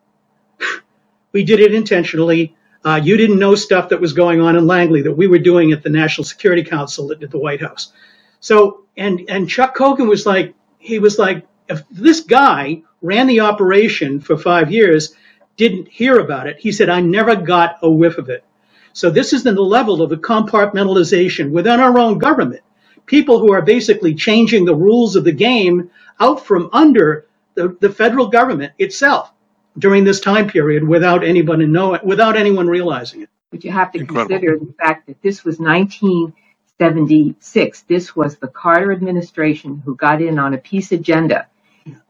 we 1.33 1.45
did 1.45 1.61
it 1.61 1.75
intentionally. 1.75 2.57
Uh, 2.85 3.01
you 3.03 3.17
didn't 3.17 3.39
know 3.39 3.55
stuff 3.55 3.89
that 3.89 4.01
was 4.01 4.13
going 4.13 4.41
on 4.41 4.57
in 4.57 4.67
Langley 4.67 5.03
that 5.03 5.13
we 5.13 5.29
were 5.29 5.39
doing 5.39 5.71
at 5.73 5.83
the 5.83 5.91
National 5.91 6.25
Security 6.25 6.65
Council 6.65 7.13
at, 7.13 7.21
the 7.31 7.39
White 7.39 7.61
House. 7.61 7.93
So, 8.41 8.85
and 8.97 9.21
and 9.29 9.49
Chuck 9.49 9.77
Cogan 9.77 10.09
was 10.09 10.27
like, 10.27 10.55
he 10.79 10.99
was 10.99 11.17
like, 11.19 11.47
if 11.69 11.89
this 11.91 12.21
guy 12.21 12.83
ran 13.01 13.29
the 13.29 13.41
operation 13.41 14.19
for 14.21 14.37
five 14.37 14.73
years, 14.73 15.15
didn't 15.57 15.87
hear 15.87 16.19
about 16.19 16.49
it. 16.49 16.59
He 16.59 16.73
said, 16.73 16.89
I 16.89 17.01
never 17.01 17.37
got 17.37 17.79
a 17.83 17.91
whiff 17.91 18.19
of 18.19 18.29
it. 18.29 18.45
So 18.93 19.11
this 19.11 19.33
is 19.33 19.45
the 19.45 19.53
level 19.53 20.03
of 20.03 20.11
the 20.11 20.17
compartmentalization 20.17 21.51
within 21.51 21.81
our 21.81 21.99
own 21.99 22.19
government. 22.19 22.63
People 23.07 23.39
who 23.39 23.53
are 23.53 23.63
basically 23.63 24.15
changing 24.15 24.65
the 24.65 24.75
rules 24.75 25.17
of 25.17 25.25
the 25.25 25.33
game 25.33 25.91
out 26.21 26.45
from 26.45 26.69
under 26.73 27.27
the, 27.55 27.77
the 27.81 27.91
federal 27.91 28.29
government 28.29 28.73
itself 28.79 29.33
during 29.79 30.05
this 30.05 30.21
time 30.21 30.47
period 30.49 30.87
without 30.87 31.25
anybody 31.25 31.65
know 31.67 31.95
it, 31.95 32.05
without 32.05 32.37
anyone 32.37 32.67
realizing 32.67 33.23
it. 33.23 33.31
But 33.51 33.65
you 33.65 33.71
have 33.71 33.91
to 33.93 34.01
Incredible. 34.01 34.29
consider 34.29 34.59
the 34.59 34.75
fact 34.75 35.07
that 35.07 35.23
this 35.23 35.45
was 35.45 35.59
1976. 35.59 37.83
This 37.83 38.17
was 38.17 38.37
the 38.37 38.49
Carter 38.49 38.93
administration 38.93 39.83
who 39.85 39.95
got 39.97 40.21
in 40.23 40.39
on 40.39 40.55
a 40.55 40.59
peace 40.59 40.93
agenda 40.93 41.49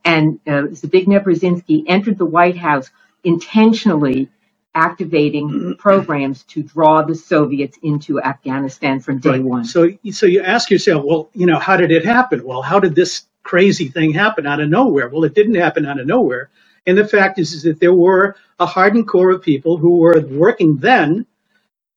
and 0.05 0.39
uh, 0.47 0.69
Zbigniew 0.73 1.23
Brzezinski 1.25 1.85
entered 1.87 2.19
the 2.19 2.27
White 2.27 2.57
House 2.57 2.91
intentionally 3.25 4.29
activating 4.75 5.77
programs 5.79 6.45
to 6.45 6.63
draw 6.63 7.03
the 7.03 7.15
Soviets 7.15 7.79
into 7.83 8.21
Afghanistan 8.21 9.01
from 9.01 9.19
day 9.19 9.31
right. 9.31 9.43
one. 9.43 9.65
So, 9.65 9.91
so 10.11 10.27
you 10.27 10.43
ask 10.43 10.71
yourself, 10.71 11.05
well, 11.05 11.31
you 11.35 11.47
know, 11.47 11.59
how 11.59 11.77
did 11.77 11.91
it 11.91 12.05
happen? 12.05 12.45
Well, 12.45 12.63
how 12.63 12.81
did 12.81 12.95
this 12.95 13.25
crazy 13.43 13.89
thing 13.89 14.13
happen 14.13 14.47
out 14.47 14.61
of 14.61 14.69
nowhere? 14.69 15.09
Well, 15.09 15.25
it 15.25 15.35
didn't 15.35 15.55
happen 15.55 15.87
out 15.87 16.01
of 16.01 16.07
nowhere. 16.07 16.51
And 16.87 16.99
the 16.99 17.07
fact 17.07 17.39
is, 17.39 17.53
is 17.53 17.63
that 17.63 17.81
there 17.81 17.95
were 17.95 18.37
a 18.59 18.67
hardened 18.67 19.09
core 19.09 19.31
of 19.31 19.43
people 19.43 19.77
who 19.77 19.99
were 19.99 20.21
working 20.21 20.77
then 20.77 21.27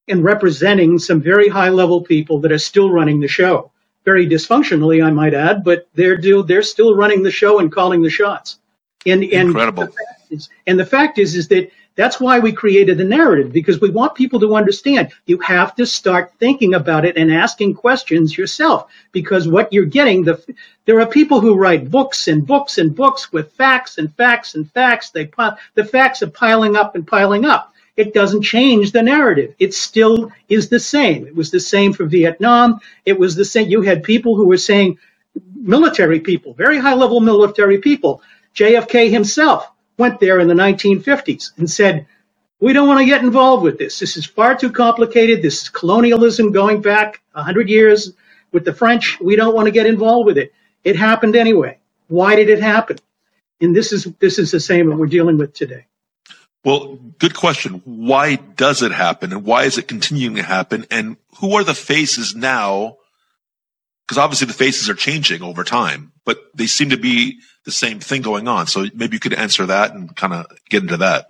and 0.07 0.23
representing 0.23 0.99
some 0.99 1.21
very 1.21 1.47
high 1.47 1.69
level 1.69 2.01
people 2.01 2.39
that 2.39 2.51
are 2.51 2.59
still 2.59 2.91
running 2.91 3.19
the 3.19 3.27
show 3.27 3.71
very 4.05 4.27
dysfunctionally, 4.27 5.03
I 5.03 5.09
might 5.09 5.33
add, 5.33 5.63
but 5.63 5.87
they're 5.95 6.15
do, 6.15 6.43
they're 6.43 6.61
still 6.61 6.95
running 6.95 7.23
the 7.23 7.31
show 7.31 7.59
and 7.59 7.71
calling 7.71 8.03
the 8.03 8.09
shots. 8.09 8.59
And, 9.07 9.23
and 9.23 9.49
Incredible. 9.49 9.87
The 9.87 10.35
is, 10.35 10.49
and 10.67 10.79
the 10.79 10.85
fact 10.85 11.17
is, 11.17 11.35
is 11.35 11.47
that 11.49 11.71
that's 11.95 12.19
why 12.19 12.39
we 12.39 12.51
created 12.51 12.97
the 12.97 13.03
narrative 13.03 13.51
because 13.51 13.81
we 13.81 13.89
want 13.89 14.15
people 14.15 14.39
to 14.39 14.55
understand 14.55 15.11
you 15.25 15.37
have 15.39 15.75
to 15.75 15.85
start 15.85 16.33
thinking 16.39 16.73
about 16.73 17.05
it 17.05 17.17
and 17.17 17.33
asking 17.33 17.73
questions 17.73 18.37
yourself 18.37 18.89
because 19.11 19.47
what 19.47 19.71
you're 19.73 19.85
getting 19.85 20.23
the 20.23 20.41
there 20.85 20.99
are 21.01 21.07
people 21.07 21.39
who 21.39 21.55
write 21.57 21.89
books 21.91 22.27
and 22.27 22.45
books 22.45 22.77
and 22.77 22.95
books 22.95 23.31
with 23.31 23.51
facts 23.53 23.97
and 23.97 24.13
facts 24.15 24.55
and 24.55 24.71
facts 24.71 25.11
they 25.11 25.29
the 25.75 25.85
facts 25.85 26.21
are 26.21 26.29
piling 26.29 26.75
up 26.75 26.95
and 26.95 27.07
piling 27.07 27.45
up 27.45 27.73
it 27.97 28.13
doesn't 28.13 28.41
change 28.41 28.91
the 28.91 29.01
narrative. 29.01 29.55
It 29.57 29.73
still 29.73 30.31
is 30.49 30.67
the 30.67 30.79
same. 30.79 31.25
It 31.25 31.35
was 31.35 31.49
the 31.49 31.61
same 31.61 31.93
for 31.93 32.05
Vietnam. 32.05 32.81
It 33.05 33.17
was 33.17 33.35
the 33.35 33.45
same. 33.45 33.69
You 33.69 33.81
had 33.83 34.03
people 34.03 34.35
who 34.35 34.47
were 34.47 34.57
saying, 34.57 34.97
military 35.55 36.19
people, 36.19 36.53
very 36.53 36.77
high 36.77 36.93
level 36.93 37.21
military 37.21 37.77
people. 37.77 38.21
JFK 38.53 39.09
himself 39.09 39.71
went 39.97 40.19
there 40.19 40.39
in 40.39 40.47
the 40.47 40.53
1950s 40.53 41.51
and 41.57 41.69
said, 41.69 42.07
we 42.59 42.73
don't 42.73 42.87
want 42.87 42.99
to 42.99 43.05
get 43.05 43.23
involved 43.23 43.63
with 43.63 43.77
this. 43.77 43.99
This 43.99 44.17
is 44.17 44.25
far 44.25 44.55
too 44.55 44.71
complicated. 44.71 45.41
This 45.41 45.63
is 45.63 45.69
colonialism 45.69 46.51
going 46.51 46.81
back 46.81 47.21
100 47.33 47.69
years 47.69 48.13
with 48.51 48.65
the 48.65 48.73
French. 48.73 49.19
We 49.19 49.35
don't 49.35 49.55
want 49.55 49.67
to 49.67 49.71
get 49.71 49.85
involved 49.85 50.25
with 50.25 50.37
it. 50.37 50.53
It 50.83 50.95
happened 50.95 51.35
anyway. 51.35 51.79
Why 52.07 52.35
did 52.35 52.49
it 52.49 52.61
happen? 52.61 52.97
And 53.61 53.75
this 53.75 53.91
is 53.91 54.05
this 54.19 54.37
is 54.37 54.51
the 54.51 54.59
same 54.59 54.89
that 54.89 54.97
we're 54.97 55.07
dealing 55.07 55.37
with 55.37 55.53
today. 55.53 55.85
Well, 56.63 56.97
good 57.19 57.35
question. 57.35 57.81
Why 57.85 58.35
does 58.35 58.81
it 58.81 58.91
happen 58.91 59.31
and 59.31 59.45
why 59.45 59.63
is 59.63 59.77
it 59.77 59.87
continuing 59.87 60.35
to 60.37 60.43
happen? 60.43 60.85
And 60.89 61.17
who 61.37 61.55
are 61.55 61.63
the 61.63 61.75
faces 61.75 62.35
now? 62.35 62.97
Because 64.07 64.17
obviously 64.19 64.47
the 64.47 64.53
faces 64.53 64.89
are 64.89 64.95
changing 64.95 65.41
over 65.41 65.63
time, 65.63 66.12
but 66.25 66.38
they 66.53 66.67
seem 66.67 66.91
to 66.91 66.97
be 66.97 67.39
the 67.65 67.71
same 67.71 68.00
thing 68.00 68.21
going 68.21 68.47
on. 68.47 68.67
So 68.67 68.85
maybe 68.93 69.15
you 69.15 69.19
could 69.19 69.33
answer 69.33 69.65
that 69.65 69.93
and 69.93 70.15
kind 70.15 70.33
of 70.33 70.45
get 70.69 70.83
into 70.83 70.97
that. 70.97 71.27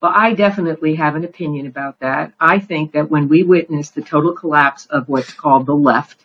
Well, 0.00 0.12
I 0.14 0.32
definitely 0.34 0.94
have 0.94 1.14
an 1.14 1.24
opinion 1.24 1.66
about 1.66 2.00
that. 2.00 2.32
I 2.40 2.58
think 2.58 2.92
that 2.92 3.10
when 3.10 3.28
we 3.28 3.42
witnessed 3.42 3.94
the 3.94 4.02
total 4.02 4.32
collapse 4.32 4.86
of 4.86 5.08
what's 5.08 5.32
called 5.32 5.66
the 5.66 5.74
left, 5.74 6.24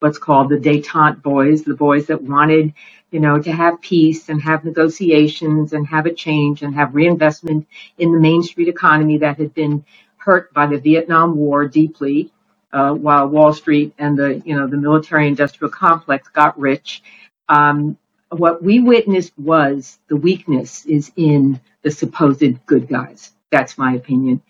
what's 0.00 0.18
called 0.18 0.50
the 0.50 0.56
detente 0.56 1.22
boys, 1.22 1.64
the 1.64 1.74
boys 1.74 2.06
that 2.06 2.22
wanted 2.22 2.74
you 3.10 3.20
know, 3.20 3.40
to 3.40 3.52
have 3.52 3.80
peace 3.80 4.28
and 4.28 4.42
have 4.42 4.64
negotiations 4.64 5.72
and 5.72 5.86
have 5.86 6.06
a 6.06 6.12
change 6.12 6.62
and 6.62 6.74
have 6.74 6.94
reinvestment 6.94 7.66
in 7.98 8.12
the 8.12 8.18
Main 8.18 8.42
Street 8.42 8.68
economy 8.68 9.18
that 9.18 9.38
had 9.38 9.54
been 9.54 9.84
hurt 10.16 10.52
by 10.52 10.66
the 10.66 10.78
Vietnam 10.78 11.36
War 11.36 11.68
deeply, 11.68 12.32
uh, 12.72 12.92
while 12.94 13.28
Wall 13.28 13.52
Street 13.54 13.94
and 13.98 14.18
the, 14.18 14.42
you 14.44 14.56
know, 14.56 14.66
the 14.68 14.78
military 14.78 15.28
industrial 15.28 15.70
complex 15.72 16.28
got 16.28 16.58
rich. 16.58 17.02
Um, 17.48 17.98
what 18.30 18.62
we 18.62 18.80
witnessed 18.80 19.32
was 19.38 19.98
the 20.08 20.16
weakness 20.16 20.86
is 20.86 21.12
in 21.16 21.60
the 21.82 21.90
supposed 21.92 22.66
good 22.66 22.88
guys. 22.88 23.32
That's 23.52 23.78
my 23.78 23.94
opinion. 23.94 24.42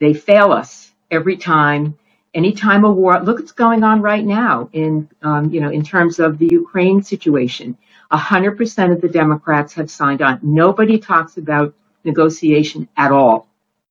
They 0.00 0.14
fail 0.14 0.52
us 0.52 0.92
every 1.10 1.36
time 1.38 1.98
anytime 2.34 2.84
a 2.84 2.92
war, 2.92 3.20
look 3.22 3.40
what's 3.40 3.52
going 3.52 3.84
on 3.84 4.02
right 4.02 4.24
now 4.26 4.70
in, 4.74 5.10
um, 5.22 5.50
you 5.52 5.60
know, 5.60 5.70
in 5.70 5.84
terms 5.84 6.20
of 6.20 6.38
the 6.38 6.48
Ukraine 6.52 7.02
situation. 7.02 7.78
100% 8.12 8.92
of 8.92 9.02
the 9.02 9.08
Democrats 9.08 9.74
have 9.74 9.90
signed 9.90 10.22
on. 10.22 10.40
Nobody 10.42 10.98
talks 10.98 11.38
about 11.38 11.74
negotiation 12.04 12.88
at 12.98 13.12
all. 13.12 13.47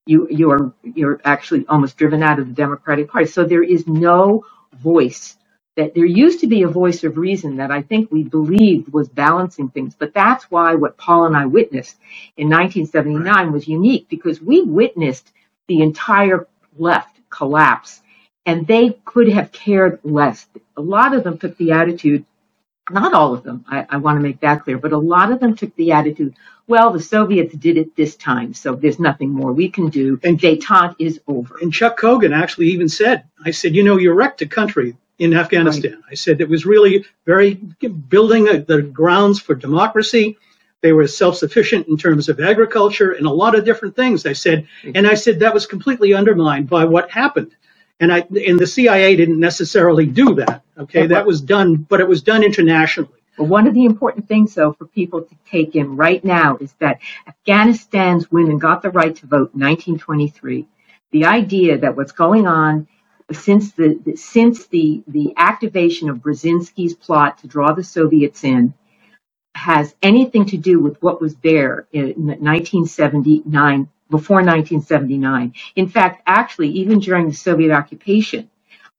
You, 0.08 0.28
you 0.32 0.52
are, 0.52 0.74
you're 0.84 1.22
actually 1.26 1.66
almost 1.70 1.98
driven 1.98 2.24
out 2.24 2.40
of 2.40 2.48
the 2.50 2.54
Democratic 2.56 3.10
Party. 3.12 3.28
So 3.28 3.46
there 3.46 3.64
is 3.64 3.88
no 3.88 4.46
voice 4.80 5.38
that 5.78 5.96
there 5.96 6.06
used 6.06 6.42
to 6.42 6.48
be 6.48 6.64
a 6.64 6.70
voice 6.70 7.04
of 7.06 7.18
reason 7.18 7.58
that 7.58 7.72
I 7.72 7.84
think 7.84 8.12
we 8.12 8.24
believed 8.24 8.94
was 8.94 9.10
balancing 9.10 9.70
things. 9.70 9.96
But 10.00 10.14
that's 10.14 10.52
why 10.52 10.76
what 10.76 10.98
Paul 10.98 11.26
and 11.28 11.38
I 11.38 11.48
witnessed 11.48 11.98
in 12.38 12.50
1979 12.50 13.54
was 13.54 13.68
unique 13.68 14.08
because 14.10 14.42
we 14.42 14.64
witnessed 14.64 15.32
the 15.68 15.82
entire 15.82 16.48
left 16.78 17.20
collapse 17.32 18.02
and 18.46 18.68
they 18.68 19.00
could 19.06 19.30
have 19.30 19.52
cared 19.54 20.00
less. 20.04 20.48
A 20.78 20.82
lot 20.82 21.16
of 21.16 21.24
them 21.26 21.40
took 21.40 21.58
the 21.58 21.72
attitude 21.74 22.26
not 22.90 23.14
all 23.14 23.34
of 23.34 23.44
them, 23.44 23.66
I, 23.68 23.86
I 23.90 23.98
want 23.98 24.18
to 24.18 24.24
make 24.24 24.40
that 24.42 24.64
clear, 24.64 24.78
but 24.78 24.94
a 24.94 24.98
lot 24.98 25.32
of 25.32 25.40
them 25.40 25.56
took 25.56 25.76
the 25.76 25.92
attitude, 25.92 26.36
well, 26.68 26.92
the 26.92 27.02
Soviets 27.02 27.56
did 27.56 27.78
it 27.78 27.96
this 27.96 28.16
time, 28.16 28.54
so 28.54 28.76
there's 28.76 29.00
nothing 29.00 29.30
more 29.30 29.54
we 29.54 29.70
can 29.70 29.90
do, 29.90 30.20
and 30.24 30.40
detente 30.40 30.96
is 31.00 31.20
over. 31.28 31.58
And 31.62 31.74
Chuck 31.74 31.98
Cogan 31.98 32.34
actually 32.34 32.68
even 32.68 32.90
said, 32.90 33.24
I 33.46 33.52
said, 33.52 33.76
you 33.76 33.84
know, 33.84 33.98
you 33.98 34.12
wrecked 34.12 34.42
a 34.42 34.48
country 34.48 34.96
in 35.20 35.34
Afghanistan. 35.34 35.94
Right. 35.94 36.12
I 36.12 36.16
said 36.16 36.42
it 36.42 36.50
was 36.50 36.66
really 36.66 37.06
very 37.26 37.56
building 37.56 38.50
a, 38.50 38.60
the 38.60 38.82
grounds 38.82 39.40
for 39.40 39.56
democracy. 39.56 40.38
They 40.82 40.94
were 40.94 41.08
self-sufficient 41.08 41.88
in 41.88 41.98
terms 41.98 42.30
of 42.30 42.40
agriculture 42.40 43.14
and 43.14 43.26
a 43.26 43.32
lot 43.32 43.56
of 43.56 43.66
different 43.66 43.96
things. 43.96 44.26
I 44.26 44.34
said, 44.34 44.68
and 44.94 45.08
I 45.08 45.16
said 45.16 45.40
that 45.40 45.54
was 45.54 45.66
completely 45.66 46.14
undermined 46.14 46.70
by 46.70 46.86
what 46.86 47.10
happened. 47.10 47.56
And 48.00 48.14
I 48.14 48.20
and 48.20 48.60
the 48.60 48.68
CIA 48.68 49.16
didn't 49.16 49.40
necessarily 49.40 50.06
do 50.06 50.36
that. 50.36 50.64
Okay, 50.78 51.08
that 51.08 51.26
was 51.26 51.42
done, 51.42 51.76
but 51.76 52.00
it 52.00 52.08
was 52.08 52.22
done 52.22 52.44
internationally. 52.44 53.12
Well, 53.38 53.48
one 53.48 53.68
of 53.68 53.74
the 53.74 53.86
important 53.86 54.28
things, 54.28 54.56
though, 54.56 54.74
for 54.74 54.86
people 54.86 55.22
to 55.22 55.36
take 55.50 55.76
in 55.76 55.96
right 55.96 56.24
now 56.24 56.58
is 56.58 56.74
that 56.80 57.00
Afghanistan's 57.28 58.32
women 58.32 58.58
got 58.58 58.82
the 58.82 58.90
right 58.90 59.16
to 59.16 59.28
vote 59.28 59.54
in 59.54 59.62
1923. 59.62 60.68
The 61.12 61.26
idea 61.26 61.78
that 61.80 61.96
what's 61.96 62.12
going 62.12 62.48
on 62.48 62.88
since 63.32 63.72
the, 63.74 64.00
the 64.06 64.16
since 64.16 64.68
the 64.68 65.04
the 65.08 65.34
activation 65.38 66.10
of 66.10 66.18
Brzezinski's 66.18 66.94
plot 66.94 67.40
to 67.40 67.48
draw 67.48 67.74
the 67.74 67.84
Soviets 67.84 68.44
in 68.44 68.74
has 69.56 69.96
anything 70.02 70.46
to 70.46 70.58
do 70.58 70.80
with 70.80 71.02
what 71.02 71.20
was 71.20 71.36
there 71.38 71.88
in 71.92 72.14
1979 72.28 73.90
before 74.10 74.38
1979. 74.38 75.54
In 75.76 75.90
fact, 75.90 76.24
actually, 76.28 76.70
even 76.70 77.00
during 77.00 77.30
the 77.30 77.36
Soviet 77.36 77.72
occupation, 77.74 78.50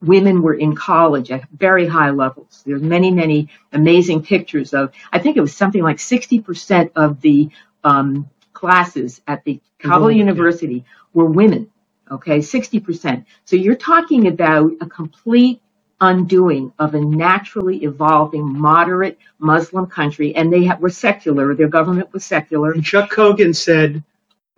women 0.01 0.41
were 0.41 0.55
in 0.55 0.75
college 0.75 1.31
at 1.31 1.49
very 1.51 1.87
high 1.87 2.11
levels. 2.11 2.63
There's 2.65 2.81
many, 2.83 3.11
many 3.11 3.49
amazing 3.73 4.23
pictures 4.23 4.73
of, 4.73 4.93
I 5.13 5.19
think 5.19 5.37
it 5.37 5.41
was 5.41 5.55
something 5.55 5.83
like 5.83 5.97
60% 5.97 6.91
of 6.95 7.21
the 7.21 7.49
um, 7.83 8.29
classes 8.53 9.21
at 9.27 9.43
the 9.45 9.61
Kabul 9.79 10.11
University 10.11 10.85
were 11.13 11.25
women. 11.25 11.69
Okay, 12.11 12.39
60%. 12.39 13.25
So 13.45 13.55
you're 13.55 13.75
talking 13.75 14.27
about 14.27 14.71
a 14.81 14.87
complete 14.87 15.61
undoing 16.01 16.73
of 16.79 16.95
a 16.95 17.01
naturally 17.01 17.83
evolving 17.83 18.45
moderate 18.59 19.17
Muslim 19.39 19.87
country, 19.87 20.35
and 20.35 20.53
they 20.53 20.69
were 20.79 20.89
secular. 20.91 21.55
Their 21.55 21.69
government 21.69 22.13
was 22.13 22.25
secular. 22.25 22.73
And 22.73 22.83
Chuck 22.85 23.11
Cogan 23.11 23.53
said 23.53 24.03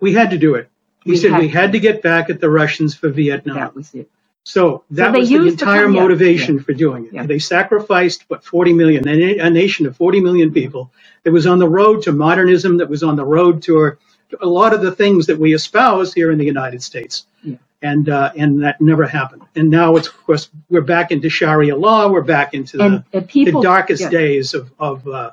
we 0.02 0.14
had 0.14 0.30
to 0.32 0.38
do 0.38 0.56
it. 0.56 0.70
He 1.04 1.12
We 1.12 1.18
said 1.18 1.32
we 1.40 1.48
to. 1.48 1.54
had 1.54 1.72
to 1.72 1.80
get 1.80 2.02
back 2.02 2.30
at 2.30 2.40
the 2.40 2.50
Russians 2.50 2.94
for 2.96 3.10
Vietnam. 3.10 3.56
That 3.56 3.76
was 3.76 3.94
it. 3.94 4.10
So 4.44 4.84
that 4.92 5.12
they 5.14 5.20
was 5.20 5.28
the 5.30 5.34
used 5.36 5.58
the 5.58 5.64
entire 5.66 5.90
yeah, 5.90 6.02
motivation 6.02 6.60
for 6.60 6.74
doing 6.74 7.06
it. 7.06 7.14
Yeah. 7.14 7.26
They 7.26 7.40
sacrificed 7.40 8.24
what 8.28 8.44
40 8.44 8.74
million, 8.74 9.08
a 9.08 9.16
na- 9.16 9.44
a 9.46 9.50
nation 9.50 9.86
of 9.86 9.96
40 9.96 10.20
million 10.20 10.52
people 10.52 10.92
that 11.24 11.32
was 11.32 11.46
on 11.46 11.60
the 11.60 11.68
road 11.68 12.02
to 12.04 12.12
modernism, 12.12 12.78
that 12.78 12.90
was 12.90 13.04
on 13.04 13.16
the 13.16 13.26
road 13.26 13.62
to 13.64 13.78
a 14.42 14.46
lot 14.46 14.74
of 14.74 14.82
the 14.82 14.92
things 14.92 15.26
that 15.28 15.38
we 15.38 15.54
espouse 15.54 16.14
here 16.14 16.32
in 16.32 16.38
the 16.38 16.46
United 16.46 16.82
States. 16.82 17.26
Yeah. 17.44 17.56
And 17.82 18.08
uh, 18.10 18.32
and 18.36 18.62
that 18.64 18.80
never 18.80 19.06
happened. 19.06 19.42
And 19.56 19.70
now 19.70 19.96
it's 19.96 20.08
of 20.08 20.16
course 20.26 20.50
we're 20.70 20.82
back 20.82 21.12
into 21.12 21.30
Sharia 21.30 21.76
law. 21.76 22.08
We're 22.10 22.22
back 22.22 22.54
into 22.54 22.78
the, 22.78 23.04
And, 23.12 23.28
people, 23.28 23.62
the 23.62 23.68
darkest 23.68 24.02
yeah. 24.02 24.10
days 24.10 24.54
of 24.54 24.72
of 24.80 25.06
uh, 25.08 25.32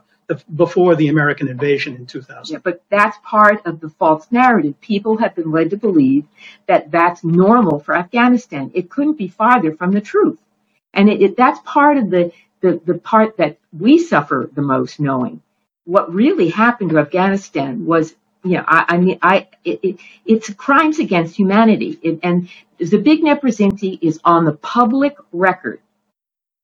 before 0.56 0.96
the 0.96 1.08
American 1.10 1.48
invasion 1.48 1.96
in 1.96 2.06
2000. 2.06 2.54
Yeah, 2.54 2.60
but 2.64 2.84
that's 2.90 3.18
part 3.24 3.66
of 3.66 3.80
the 3.80 3.90
false 3.90 4.28
narrative. 4.32 4.80
People 4.82 5.18
have 5.18 5.36
been 5.36 5.52
led 5.52 5.72
to 5.72 5.78
believe 5.78 6.26
that 6.68 6.92
that's 6.92 7.24
normal 7.24 7.80
for 7.80 7.96
Afghanistan. 7.96 8.72
It 8.74 8.90
couldn't 8.90 9.18
be 9.18 9.28
farther 9.28 9.76
from 9.76 9.92
the 9.92 10.02
truth. 10.02 10.40
And 10.94 11.10
it, 11.10 11.22
it, 11.22 11.38
that's 11.38 11.60
part 11.66 11.98
of 11.98 12.10
the, 12.10 12.32
the, 12.62 12.82
the 12.86 12.96
part 12.96 13.38
that 13.38 13.58
we 13.78 13.98
suffer 13.98 14.50
the 14.54 14.62
most 14.62 15.00
knowing. 15.00 15.42
What 15.86 16.14
really 16.14 16.50
happened 16.50 16.92
to 16.92 17.00
Afghanistan 17.00 17.86
was, 17.86 18.16
you 18.44 18.58
know, 18.58 18.64
I, 18.68 18.86
I 18.90 18.98
mean, 18.98 19.20
I, 19.22 19.48
it, 19.64 19.80
it, 19.84 20.00
it's 20.26 20.54
crimes 20.54 21.00
against 21.00 21.36
humanity. 21.36 22.00
It, 22.02 22.20
and 22.24 22.50
Zbigniew 22.80 23.40
Brzezinski 23.42 24.00
is 24.02 24.20
on 24.24 24.46
the 24.46 24.54
public 24.54 25.16
record 25.32 25.82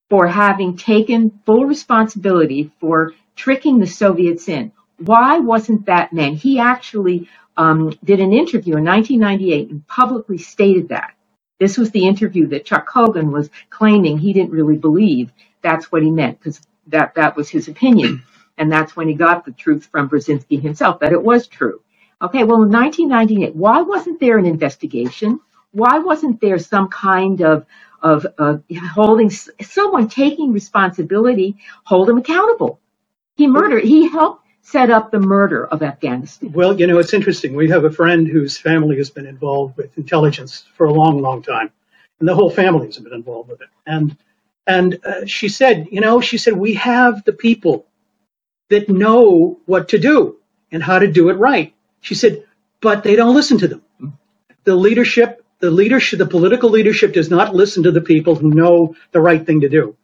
for 0.09 0.27
having 0.27 0.77
taken 0.77 1.39
full 1.45 1.65
responsibility 1.65 2.71
for 2.79 3.13
tricking 3.35 3.79
the 3.79 3.87
Soviets 3.87 4.47
in. 4.49 4.71
Why 4.97 5.39
wasn't 5.39 5.85
that 5.87 6.13
man? 6.13 6.35
He 6.35 6.59
actually 6.59 7.29
um, 7.57 7.93
did 8.03 8.19
an 8.19 8.33
interview 8.33 8.77
in 8.77 8.85
1998 8.85 9.69
and 9.69 9.87
publicly 9.87 10.37
stated 10.37 10.89
that. 10.89 11.13
This 11.59 11.77
was 11.77 11.91
the 11.91 12.05
interview 12.05 12.47
that 12.47 12.65
Chuck 12.65 12.87
Cogan 12.87 13.31
was 13.31 13.49
claiming 13.69 14.17
he 14.17 14.33
didn't 14.33 14.51
really 14.51 14.75
believe 14.77 15.31
that's 15.61 15.91
what 15.91 16.03
he 16.03 16.11
meant 16.11 16.39
because 16.39 16.61
that, 16.87 17.15
that 17.15 17.35
was 17.35 17.49
his 17.49 17.67
opinion. 17.67 18.23
And 18.57 18.71
that's 18.71 18.95
when 18.95 19.09
he 19.09 19.15
got 19.15 19.43
the 19.43 19.51
truth 19.51 19.89
from 19.91 20.09
Brzezinski 20.09 20.61
himself 20.61 21.01
that 21.01 21.11
it 21.11 21.21
was 21.21 21.45
true. 21.45 21.81
Okay, 22.21 22.45
well, 22.45 22.63
in 22.63 22.71
1998, 22.71 23.53
why 23.53 23.81
wasn't 23.81 24.21
there 24.21 24.37
an 24.37 24.45
investigation? 24.45 25.41
Why 25.71 25.99
wasn't 25.99 26.39
there 26.39 26.57
some 26.57 26.87
kind 26.87 27.41
of 27.41 27.65
of 28.01 28.25
uh, 28.37 28.57
holding 28.93 29.29
someone 29.29 30.07
taking 30.07 30.53
responsibility, 30.53 31.57
hold 31.83 32.07
them 32.07 32.17
accountable? 32.17 32.79
He 33.35 33.47
murdered. 33.47 33.83
He 33.83 34.07
helped 34.07 34.45
set 34.61 34.89
up 34.89 35.11
the 35.11 35.19
murder 35.19 35.67
of 35.67 35.83
Afghanistan. 35.83 36.51
Well, 36.51 36.79
you 36.79 36.87
know, 36.87 36.97
it's 36.99 37.13
interesting. 37.13 37.53
We 37.55 37.69
have 37.69 37.83
a 37.85 37.91
friend 37.91 38.27
whose 38.27 38.57
family 38.57 38.97
has 38.97 39.09
been 39.09 39.27
involved 39.27 39.77
with 39.77 39.97
intelligence 39.97 40.65
for 40.75 40.87
a 40.87 40.93
long, 40.93 41.21
long 41.21 41.43
time, 41.43 41.71
and 42.19 42.27
the 42.27 42.33
whole 42.35 42.49
family 42.49 42.87
has 42.87 42.97
been 42.97 43.13
involved 43.13 43.49
with 43.49 43.61
it. 43.61 43.69
And 43.85 44.17
and 44.67 44.99
uh, 45.05 45.25
she 45.25 45.49
said, 45.49 45.87
you 45.91 46.01
know, 46.01 46.21
she 46.21 46.37
said 46.37 46.53
we 46.53 46.73
have 46.75 47.23
the 47.25 47.33
people 47.33 47.85
that 48.69 48.89
know 48.89 49.59
what 49.65 49.89
to 49.89 49.99
do 49.99 50.37
and 50.71 50.81
how 50.81 50.97
to 50.97 51.11
do 51.11 51.29
it 51.29 51.33
right. 51.33 51.73
She 52.01 52.15
said, 52.15 52.43
but 52.81 53.03
they 53.03 53.15
don't 53.15 53.35
listen 53.35 53.59
to 53.59 53.67
them. 53.67 53.83
The 54.63 54.75
leadership, 54.75 55.45
the 55.59 55.69
leadership, 55.69 56.17
the 56.17 56.25
political 56.25 56.71
leadership 56.71 57.13
does 57.13 57.29
not 57.29 57.53
listen 57.53 57.83
to 57.83 57.91
the 57.91 58.01
people 58.01 58.33
who 58.33 58.49
know 58.49 58.95
the 59.11 59.21
right 59.21 59.45
thing 59.45 59.61
to 59.61 59.69
do 59.69 59.95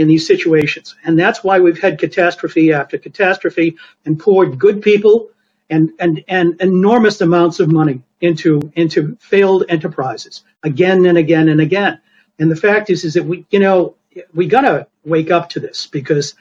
in 0.00 0.08
these 0.08 0.26
situations. 0.26 0.94
And 1.04 1.18
that's 1.18 1.44
why 1.44 1.60
we've 1.60 1.78
had 1.78 1.98
catastrophe 1.98 2.72
after 2.72 2.96
catastrophe 2.96 3.76
and 4.06 4.18
poured 4.18 4.58
good 4.58 4.80
people 4.80 5.28
and, 5.68 5.90
and, 6.00 6.24
and 6.26 6.58
enormous 6.62 7.20
amounts 7.20 7.60
of 7.60 7.70
money 7.70 8.02
into, 8.22 8.72
into 8.76 9.16
failed 9.20 9.64
enterprises 9.68 10.42
again 10.62 11.04
and 11.04 11.18
again 11.18 11.50
and 11.50 11.60
again. 11.60 12.00
And 12.38 12.50
the 12.50 12.56
fact 12.56 12.88
is, 12.88 13.04
is 13.04 13.12
that 13.14 13.24
we, 13.24 13.44
you 13.50 13.58
know, 13.60 13.94
we 14.32 14.46
gotta 14.46 14.86
wake 15.04 15.30
up 15.30 15.50
to 15.50 15.60
this 15.60 15.86
because 15.86 16.34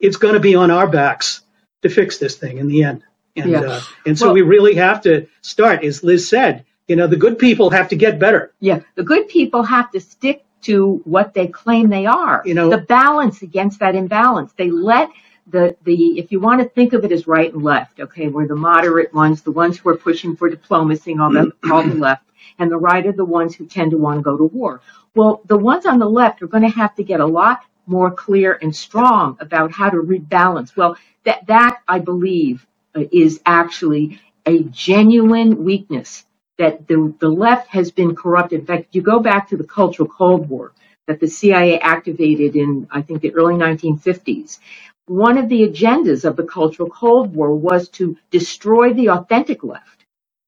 it's 0.00 0.18
going 0.18 0.34
to 0.34 0.40
be 0.40 0.54
on 0.54 0.70
our 0.70 0.86
backs 0.86 1.40
to 1.82 1.88
fix 1.88 2.18
this 2.18 2.36
thing 2.36 2.58
in 2.58 2.68
the 2.68 2.84
end. 2.84 3.02
And, 3.36 3.50
Yeah. 3.52 3.60
uh, 3.62 3.80
and 4.06 4.18
so 4.18 4.26
Well- 4.26 4.34
we 4.34 4.42
really 4.42 4.74
have 4.74 5.00
to 5.02 5.26
start, 5.40 5.82
as 5.82 6.04
Liz 6.04 6.28
said, 6.28 6.66
you 6.88 6.96
know, 6.96 7.06
the 7.06 7.16
good 7.16 7.38
people 7.38 7.70
have 7.70 7.88
to 7.88 7.96
get 7.96 8.18
better. 8.18 8.52
Yeah, 8.60 8.80
the 8.96 9.02
good 9.02 9.28
people 9.28 9.62
have 9.62 9.90
to 9.92 10.00
stick 10.00 10.44
to 10.62 11.00
what 11.04 11.34
they 11.34 11.46
claim 11.48 11.88
they 11.88 12.06
are. 12.06 12.42
You 12.44 12.54
know- 12.54 12.70
the 12.70 12.78
balance 12.78 13.42
against 13.42 13.80
that 13.80 13.94
imbalance. 13.94 14.52
They 14.56 14.70
let 14.70 15.10
the 15.48 15.76
the 15.84 16.18
if 16.18 16.32
you 16.32 16.40
want 16.40 16.60
to 16.62 16.68
think 16.70 16.92
of 16.92 17.04
it 17.04 17.12
as 17.12 17.26
right 17.26 17.52
and 17.52 17.62
left, 17.62 18.00
okay, 18.00 18.28
we're 18.28 18.48
the 18.48 18.56
moderate 18.56 19.12
ones, 19.14 19.42
the 19.42 19.52
ones 19.52 19.78
who 19.78 19.88
are 19.90 19.96
pushing 19.96 20.36
for 20.36 20.48
diplomacy 20.50 21.16
all 21.18 21.32
that, 21.32 21.52
all 21.72 21.82
the 21.82 21.94
left, 21.94 22.24
and 22.58 22.70
the 22.70 22.78
right 22.78 23.06
are 23.06 23.12
the 23.12 23.24
ones 23.24 23.54
who 23.54 23.66
tend 23.66 23.90
to 23.92 23.98
want 23.98 24.18
to 24.18 24.22
go 24.22 24.36
to 24.36 24.44
war. 24.44 24.80
Well, 25.14 25.42
the 25.46 25.58
ones 25.58 25.86
on 25.86 25.98
the 25.98 26.08
left 26.10 26.42
are 26.42 26.46
going 26.48 26.64
to 26.64 26.68
have 26.70 26.94
to 26.96 27.04
get 27.04 27.20
a 27.20 27.26
lot 27.26 27.60
more 27.86 28.10
clear 28.10 28.58
and 28.62 28.74
strong 28.74 29.36
about 29.40 29.72
how 29.72 29.90
to 29.90 29.98
rebalance. 29.98 30.76
Well, 30.76 30.96
that 31.24 31.46
that 31.46 31.78
I 31.88 31.98
believe 32.00 32.66
is 33.12 33.40
actually 33.46 34.20
a 34.46 34.64
genuine 34.64 35.64
weakness 35.64 36.24
that 36.58 36.86
the, 36.88 37.14
the 37.20 37.28
left 37.28 37.68
has 37.68 37.90
been 37.90 38.14
corrupted. 38.14 38.60
In 38.60 38.66
fact, 38.66 38.94
you 38.94 39.02
go 39.02 39.20
back 39.20 39.48
to 39.48 39.56
the 39.56 39.64
Cultural 39.64 40.08
Cold 40.08 40.48
War 40.48 40.72
that 41.06 41.20
the 41.20 41.28
CIA 41.28 41.80
activated 41.80 42.56
in, 42.56 42.86
I 42.90 43.02
think, 43.02 43.22
the 43.22 43.34
early 43.34 43.54
1950s. 43.54 44.58
One 45.06 45.38
of 45.38 45.48
the 45.48 45.62
agendas 45.66 46.24
of 46.24 46.36
the 46.36 46.44
Cultural 46.44 46.90
Cold 46.90 47.34
War 47.34 47.54
was 47.54 47.88
to 47.90 48.16
destroy 48.30 48.92
the 48.92 49.10
authentic 49.10 49.64
left 49.64 50.04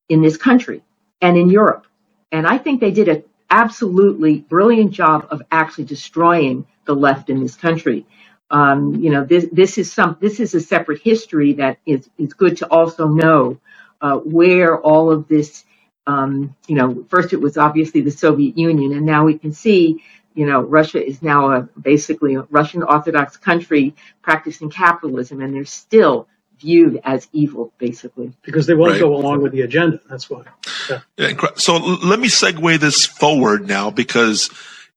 in 0.09 0.21
this 0.21 0.37
country 0.37 0.83
and 1.23 1.37
in 1.37 1.49
Europe. 1.49 1.87
And 2.33 2.47
I 2.47 2.59
think 2.59 2.81
they 2.81 2.91
did 2.91 3.09
an 3.09 3.25
absolutely 3.51 4.41
brilliant 4.41 4.93
job 4.93 5.27
of 5.31 5.43
actually 5.51 5.85
destroying 5.85 6.67
the 6.85 6.95
left 6.95 7.31
in 7.31 7.43
this 7.43 7.57
country. 7.57 8.07
Um, 8.51 8.97
you 8.97 9.11
know, 9.11 9.25
this, 9.25 9.47
this 9.53 9.79
is 9.79 9.93
some, 9.93 10.17
this 10.21 10.41
is 10.41 10.55
a 10.55 10.61
separate 10.61 11.01
history 11.03 11.55
that 11.55 11.79
is, 11.87 12.09
is 12.19 12.35
good 12.35 12.57
to 12.59 12.67
also 12.67 13.09
know, 13.09 13.59
uh, 14.01 14.17
where 14.19 14.81
all 14.81 15.11
of 15.11 15.29
this, 15.29 15.65
um, 16.07 16.55
you 16.67 16.75
know, 16.75 17.05
first 17.09 17.33
it 17.33 17.41
was 17.41 17.57
obviously 17.57 18.01
the 18.01 18.11
Soviet 18.11 18.57
Union, 18.59 18.93
and 18.93 19.05
now 19.07 19.25
we 19.25 19.39
can 19.39 19.53
see, 19.53 20.03
you 20.35 20.47
know, 20.47 20.61
Russia 20.63 21.05
is 21.05 21.23
now 21.23 21.51
a 21.53 21.63
basically 21.81 22.35
a 22.35 22.43
Russian 22.51 22.83
Orthodox 22.83 23.37
country 23.37 23.95
practicing 24.23 24.71
capitalism, 24.71 25.41
and 25.41 25.55
they're 25.55 25.65
still 25.65 26.27
viewed 26.59 27.01
as 27.05 27.27
evil, 27.33 27.73
basically. 27.79 28.33
because 28.43 28.67
they 28.67 28.75
won't 28.75 28.93
Right. 28.93 29.01
go 29.01 29.17
along 29.17 29.41
with 29.43 29.53
the 29.53 29.63
agenda. 29.63 29.99
That's 30.11 30.29
why. 30.29 30.43
Yeah. 30.91 31.01
Yeah, 31.17 31.33
So 31.57 31.77
let 31.77 32.21
me 32.21 32.29
segue 32.29 32.79
this 32.81 33.07
forward 33.07 33.67
now 33.67 33.91
because 33.91 34.51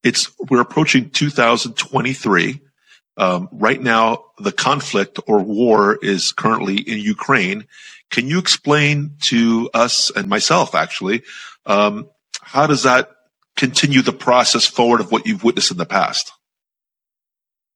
it's 0.03 0.29
we're 0.49 0.59
approaching 0.61 1.09
2023. 1.09 2.59
Um, 3.15 3.49
right 3.51 3.81
now, 3.81 4.25
the 4.39 4.51
conflict 4.51 5.19
or 5.27 5.39
war 5.39 5.97
is 6.01 6.31
currently 6.31 6.77
in 6.77 6.99
Ukraine. 6.99 7.65
Can 8.09 8.27
you 8.27 8.39
explain 8.39 9.17
to 9.21 9.69
us 9.73 10.11
and 10.15 10.27
myself, 10.27 10.75
actually, 10.75 11.23
um, 11.65 12.09
how 12.41 12.67
does 12.67 12.83
that 12.83 13.11
continue 13.55 14.01
the 14.01 14.13
process 14.13 14.65
forward 14.65 14.99
of 14.99 15.11
what 15.11 15.25
you've 15.27 15.43
witnessed 15.43 15.71
in 15.71 15.77
the 15.77 15.85
past? 15.85 16.31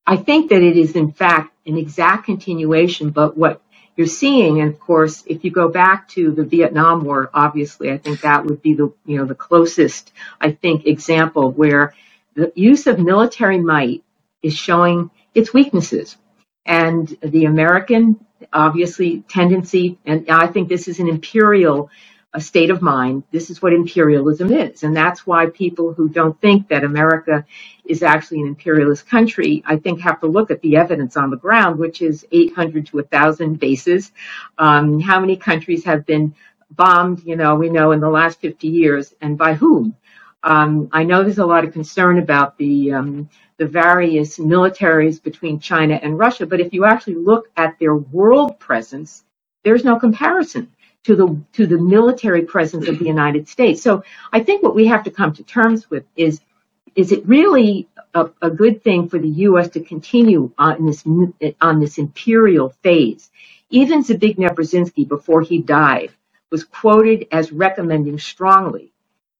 I 0.05 0.15
think 0.15 0.49
that 0.49 0.61
it 0.61 0.77
is 0.77 0.95
in 0.95 1.11
fact 1.11 1.53
an 1.67 1.77
exact 1.77 2.25
continuation, 2.25 3.09
but 3.11 3.37
what 3.37 3.61
you're 3.95 4.07
seeing, 4.07 4.61
and 4.61 4.73
of 4.73 4.79
course, 4.79 5.23
if 5.25 5.43
you 5.43 5.51
go 5.51 5.69
back 5.69 6.07
to 6.09 6.31
the 6.31 6.43
Vietnam 6.43 7.03
War, 7.03 7.29
obviously, 7.33 7.91
I 7.91 7.97
think 7.97 8.21
that 8.21 8.45
would 8.45 8.61
be 8.61 8.75
the, 8.75 8.93
you 9.05 9.17
know, 9.17 9.25
the 9.25 9.35
closest, 9.35 10.13
I 10.39 10.51
think, 10.51 10.85
example 10.85 11.51
where 11.51 11.93
the 12.35 12.51
use 12.55 12.87
of 12.87 12.99
military 12.99 13.59
might 13.59 14.03
is 14.43 14.55
showing 14.55 15.09
its 15.33 15.53
weaknesses. 15.53 16.17
And 16.65 17.07
the 17.21 17.45
American, 17.45 18.25
obviously, 18.51 19.23
tendency, 19.29 19.97
and 20.05 20.29
I 20.29 20.47
think 20.47 20.69
this 20.69 20.87
is 20.87 20.99
an 20.99 21.07
imperial 21.07 21.89
uh, 22.33 22.39
state 22.39 22.69
of 22.69 22.81
mind. 22.81 23.23
This 23.31 23.49
is 23.49 23.61
what 23.61 23.73
imperialism 23.73 24.51
is. 24.51 24.83
And 24.83 24.95
that's 24.95 25.25
why 25.25 25.47
people 25.47 25.93
who 25.93 26.09
don't 26.09 26.39
think 26.41 26.67
that 26.67 26.83
America 26.83 27.45
is 27.85 28.03
actually 28.03 28.41
an 28.41 28.47
imperialist 28.47 29.07
country, 29.07 29.63
I 29.65 29.77
think 29.77 30.01
have 30.01 30.19
to 30.21 30.27
look 30.27 30.51
at 30.51 30.61
the 30.61 30.75
evidence 30.75 31.15
on 31.15 31.29
the 31.29 31.37
ground, 31.37 31.79
which 31.79 32.01
is 32.01 32.25
800 32.31 32.87
to 32.87 32.97
1,000 32.97 33.59
bases. 33.59 34.11
Um, 34.57 34.99
how 34.99 35.21
many 35.21 35.37
countries 35.37 35.85
have 35.85 36.05
been 36.05 36.35
bombed, 36.69 37.23
you 37.23 37.37
know, 37.37 37.55
we 37.55 37.69
know 37.69 37.91
in 37.93 38.01
the 38.01 38.09
last 38.09 38.41
50 38.41 38.67
years, 38.67 39.13
and 39.21 39.37
by 39.37 39.53
whom? 39.53 39.95
Um, 40.43 40.89
I 40.91 41.03
know 41.03 41.23
there's 41.23 41.39
a 41.39 41.45
lot 41.45 41.65
of 41.65 41.73
concern 41.73 42.19
about 42.19 42.57
the 42.57 42.93
um, 42.93 43.29
the 43.57 43.67
various 43.67 44.37
militaries 44.37 45.21
between 45.21 45.59
China 45.59 45.99
and 46.01 46.17
Russia, 46.17 46.45
but 46.45 46.61
if 46.61 46.73
you 46.73 46.85
actually 46.85 47.15
look 47.15 47.49
at 47.57 47.77
their 47.79 47.95
world 47.95 48.59
presence, 48.59 49.25
there's 49.63 49.83
no 49.83 49.99
comparison 49.99 50.71
to 51.03 51.15
the 51.15 51.41
to 51.53 51.67
the 51.67 51.77
military 51.77 52.43
presence 52.43 52.87
of 52.87 52.99
the 52.99 53.05
United 53.05 53.49
States. 53.49 53.81
So 53.81 54.03
I 54.31 54.41
think 54.41 54.63
what 54.63 54.75
we 54.75 54.87
have 54.87 55.03
to 55.05 55.11
come 55.11 55.33
to 55.33 55.43
terms 55.43 55.89
with 55.89 56.05
is 56.15 56.41
is 56.95 57.11
it 57.11 57.27
really 57.27 57.87
a, 58.13 58.29
a 58.41 58.49
good 58.49 58.83
thing 58.83 59.09
for 59.09 59.19
the 59.19 59.29
U.S. 59.49 59.69
to 59.71 59.81
continue 59.81 60.51
on 60.57 60.85
this 60.85 61.05
on 61.61 61.79
this 61.79 61.97
imperial 61.97 62.69
phase? 62.83 63.31
Even 63.69 64.03
Zbigniew 64.03 64.55
Brzezinski, 64.55 65.07
before 65.07 65.41
he 65.41 65.61
died, 65.61 66.11
was 66.51 66.63
quoted 66.63 67.27
as 67.31 67.51
recommending 67.51 68.19
strongly 68.19 68.93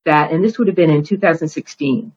that, 0.07 0.31
and 0.33 0.43
this 0.43 0.59
would 0.59 0.67
have 0.67 0.77
been 0.77 0.91
in 0.91 1.03
2016, 1.05 2.13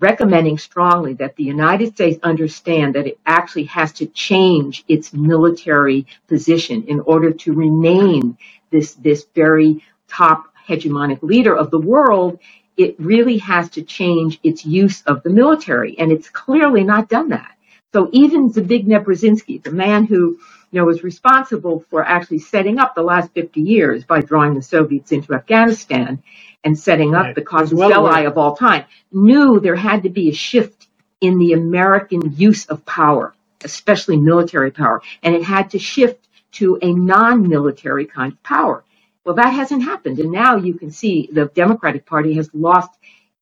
recommending 0.00 0.58
strongly 0.58 1.14
that 1.14 1.36
the 1.36 1.44
United 1.44 1.94
States 1.94 2.20
understand 2.24 2.94
that 2.94 3.06
it 3.06 3.18
actually 3.26 3.64
has 3.64 3.92
to 3.92 4.06
change 4.06 4.84
its 4.88 5.14
military 5.14 6.06
position 6.28 6.84
in 6.84 7.00
order 7.00 7.32
to 7.32 7.54
remain 7.54 8.38
this, 8.70 8.94
this 8.94 9.26
very 9.34 9.84
top 10.08 10.46
hegemonic 10.68 11.22
leader 11.22 11.56
of 11.56 11.70
the 11.70 11.80
world. 11.80 12.38
It 12.76 12.96
really 13.00 13.38
has 13.38 13.70
to 13.70 13.82
change 13.82 14.40
its 14.42 14.66
use 14.66 15.02
of 15.02 15.22
the 15.22 15.30
military, 15.30 15.98
and 15.98 16.12
it's 16.12 16.30
clearly 16.30 16.84
not 16.84 17.08
done 17.08 17.30
that. 17.30 17.52
So 17.94 18.10
even 18.12 18.52
Zbigniew 18.52 19.04
Brzezinski, 19.04 19.62
the 19.62 19.72
man 19.72 20.06
who 20.06 20.38
you 20.70 20.80
know, 20.80 20.86
was 20.86 21.02
responsible 21.02 21.84
for 21.90 22.04
actually 22.04 22.38
setting 22.38 22.78
up 22.78 22.94
the 22.94 23.02
last 23.02 23.32
50 23.34 23.60
years 23.60 24.04
by 24.04 24.20
drawing 24.20 24.54
the 24.54 24.62
Soviets 24.62 25.12
into 25.12 25.34
Afghanistan, 25.34 26.22
and 26.64 26.78
setting 26.78 27.14
up 27.14 27.24
right. 27.24 27.34
the 27.34 27.44
casus 27.44 27.78
belli 27.78 28.26
of 28.26 28.36
all 28.36 28.54
time, 28.54 28.84
knew 29.12 29.60
there 29.60 29.76
had 29.76 30.02
to 30.02 30.10
be 30.10 30.28
a 30.28 30.34
shift 30.34 30.88
in 31.20 31.38
the 31.38 31.52
American 31.52 32.34
use 32.36 32.66
of 32.66 32.84
power, 32.86 33.34
especially 33.64 34.16
military 34.16 34.70
power, 34.70 35.02
and 35.22 35.34
it 35.34 35.42
had 35.42 35.70
to 35.70 35.78
shift 35.78 36.28
to 36.52 36.78
a 36.82 36.92
non-military 36.92 38.06
kind 38.06 38.32
of 38.32 38.42
power. 38.42 38.84
Well, 39.24 39.34
that 39.36 39.50
hasn't 39.50 39.82
happened, 39.82 40.18
and 40.18 40.32
now 40.32 40.56
you 40.56 40.74
can 40.74 40.90
see 40.90 41.28
the 41.32 41.46
Democratic 41.46 42.06
Party 42.06 42.34
has 42.34 42.50
lost 42.54 42.90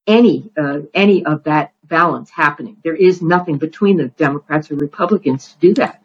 any 0.06 0.50
uh, 0.60 0.80
any 0.94 1.24
of 1.24 1.44
that 1.44 1.72
balance 1.84 2.30
happening. 2.30 2.76
There 2.82 2.96
is 2.96 3.22
nothing 3.22 3.58
between 3.58 3.96
the 3.96 4.08
Democrats 4.08 4.70
or 4.70 4.76
Republicans 4.76 5.52
to 5.52 5.58
do 5.58 5.74
that. 5.74 6.02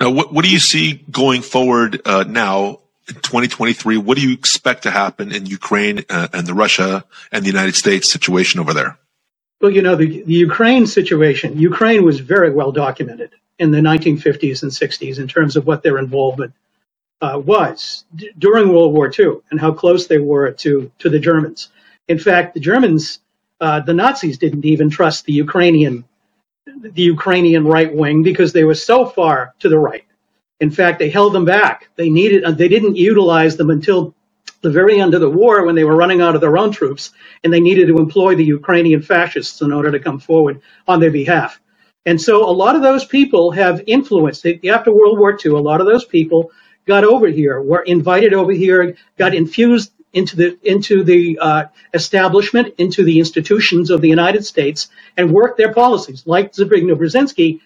Now, 0.00 0.10
what, 0.10 0.32
what 0.32 0.44
do 0.44 0.50
you 0.50 0.58
see 0.58 0.94
going 1.10 1.42
forward 1.42 2.02
uh, 2.04 2.24
now 2.26 2.80
2023, 3.06 3.98
what 3.98 4.16
do 4.16 4.28
you 4.28 4.34
expect 4.34 4.82
to 4.82 4.90
happen 4.90 5.32
in 5.32 5.46
Ukraine 5.46 6.04
uh, 6.10 6.28
and 6.32 6.46
the 6.46 6.54
Russia 6.54 7.04
and 7.30 7.44
the 7.44 7.48
United 7.48 7.76
States 7.76 8.10
situation 8.10 8.60
over 8.60 8.74
there? 8.74 8.98
Well, 9.60 9.70
you 9.70 9.82
know, 9.82 9.96
the, 9.96 10.22
the 10.22 10.34
Ukraine 10.34 10.86
situation, 10.86 11.58
Ukraine 11.58 12.04
was 12.04 12.20
very 12.20 12.50
well 12.50 12.72
documented 12.72 13.30
in 13.58 13.70
the 13.70 13.78
1950s 13.78 14.62
and 14.62 14.72
60s 14.72 15.18
in 15.18 15.28
terms 15.28 15.56
of 15.56 15.66
what 15.66 15.82
their 15.82 15.98
involvement 15.98 16.52
uh, 17.22 17.40
was 17.42 18.04
d- 18.14 18.30
during 18.36 18.68
World 18.68 18.92
War 18.92 19.10
II 19.16 19.38
and 19.50 19.58
how 19.58 19.72
close 19.72 20.08
they 20.08 20.18
were 20.18 20.50
to, 20.52 20.90
to 20.98 21.08
the 21.08 21.18
Germans. 21.18 21.68
In 22.08 22.18
fact, 22.18 22.54
the 22.54 22.60
Germans, 22.60 23.20
uh, 23.60 23.80
the 23.80 23.94
Nazis 23.94 24.36
didn't 24.36 24.66
even 24.66 24.90
trust 24.90 25.24
the 25.24 25.32
Ukrainian, 25.32 26.04
the 26.66 27.02
Ukrainian 27.02 27.64
right 27.64 27.94
wing 27.94 28.22
because 28.22 28.52
they 28.52 28.64
were 28.64 28.74
so 28.74 29.06
far 29.06 29.54
to 29.60 29.68
the 29.68 29.78
right 29.78 30.06
in 30.60 30.70
fact, 30.70 30.98
they 30.98 31.10
held 31.10 31.32
them 31.32 31.44
back. 31.44 31.90
They 31.96 32.08
needed, 32.08 32.44
uh, 32.44 32.52
they 32.52 32.68
didn't 32.68 32.96
utilize 32.96 33.56
them 33.56 33.70
until 33.70 34.14
the 34.62 34.70
very 34.70 35.00
end 35.00 35.14
of 35.14 35.20
the 35.20 35.30
war 35.30 35.66
when 35.66 35.74
they 35.74 35.84
were 35.84 35.96
running 35.96 36.22
out 36.22 36.34
of 36.34 36.40
their 36.40 36.56
own 36.56 36.72
troops 36.72 37.12
and 37.44 37.52
they 37.52 37.60
needed 37.60 37.86
to 37.88 37.98
employ 37.98 38.34
the 38.34 38.44
Ukrainian 38.44 39.02
fascists 39.02 39.60
in 39.60 39.72
order 39.72 39.90
to 39.90 40.00
come 40.00 40.18
forward 40.18 40.62
on 40.88 40.98
their 40.98 41.10
behalf. 41.10 41.60
And 42.06 42.20
so 42.20 42.48
a 42.48 42.50
lot 42.50 42.76
of 42.76 42.82
those 42.82 43.04
people 43.04 43.50
have 43.50 43.82
influenced 43.86 44.46
after 44.46 44.92
World 44.92 45.18
War 45.18 45.36
II. 45.44 45.52
A 45.52 45.58
lot 45.58 45.80
of 45.80 45.86
those 45.86 46.04
people 46.04 46.50
got 46.86 47.04
over 47.04 47.26
here, 47.26 47.60
were 47.60 47.82
invited 47.82 48.32
over 48.32 48.52
here, 48.52 48.96
got 49.18 49.34
infused 49.34 49.92
into 50.16 50.36
the 50.36 50.58
into 50.64 51.04
the 51.04 51.38
uh, 51.40 51.64
establishment, 51.94 52.74
into 52.78 53.04
the 53.04 53.18
institutions 53.20 53.90
of 53.90 54.00
the 54.00 54.08
United 54.08 54.44
States, 54.44 54.88
and 55.16 55.30
work 55.32 55.56
their 55.56 55.74
policies. 55.74 56.24
Like 56.26 56.52
Zbigniew 56.52 56.96
Brzezinski, 56.96 57.60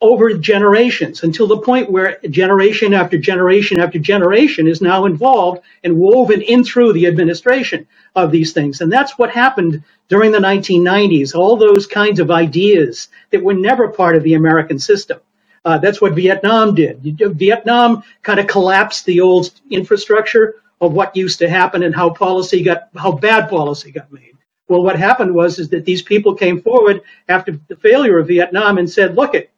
over 0.00 0.34
generations 0.34 1.22
until 1.22 1.46
the 1.46 1.58
point 1.58 1.90
where 1.90 2.18
generation 2.30 2.92
after 2.94 3.16
generation 3.18 3.80
after 3.80 3.98
generation 3.98 4.68
is 4.68 4.82
now 4.82 5.06
involved 5.06 5.62
and 5.84 5.96
woven 5.96 6.42
in 6.42 6.64
through 6.64 6.92
the 6.92 7.06
administration 7.06 7.86
of 8.16 8.32
these 8.32 8.52
things. 8.52 8.82
And 8.82 8.92
that's 8.92 9.18
what 9.18 9.30
happened 9.30 9.82
during 10.08 10.32
the 10.32 10.38
1990s. 10.40 11.34
All 11.34 11.56
those 11.56 11.86
kinds 11.86 12.20
of 12.20 12.30
ideas 12.30 13.08
that 13.30 13.42
were 13.44 13.54
never 13.54 13.88
part 13.88 14.16
of 14.16 14.24
the 14.24 14.34
American 14.34 14.78
system. 14.78 15.20
Uh, 15.64 15.78
that's 15.78 16.00
what 16.00 16.14
Vietnam 16.14 16.74
did. 16.74 17.00
Vietnam 17.38 18.02
kind 18.22 18.38
of 18.40 18.46
collapsed 18.46 19.06
the 19.06 19.20
old 19.20 19.50
infrastructure 19.70 20.56
of 20.84 20.92
what 20.92 21.16
used 21.16 21.38
to 21.40 21.48
happen 21.48 21.82
and 21.82 21.94
how 21.94 22.10
policy 22.10 22.62
got, 22.62 22.88
how 22.96 23.12
bad 23.12 23.48
policy 23.48 23.90
got 23.90 24.12
made. 24.12 24.32
Well, 24.68 24.82
what 24.82 24.98
happened 24.98 25.34
was 25.34 25.58
is 25.58 25.68
that 25.70 25.84
these 25.84 26.02
people 26.02 26.34
came 26.34 26.60
forward 26.60 27.02
after 27.28 27.58
the 27.68 27.76
failure 27.76 28.18
of 28.18 28.28
Vietnam 28.28 28.78
and 28.78 28.88
said, 28.90 29.14
look, 29.14 29.34
it, 29.34 29.50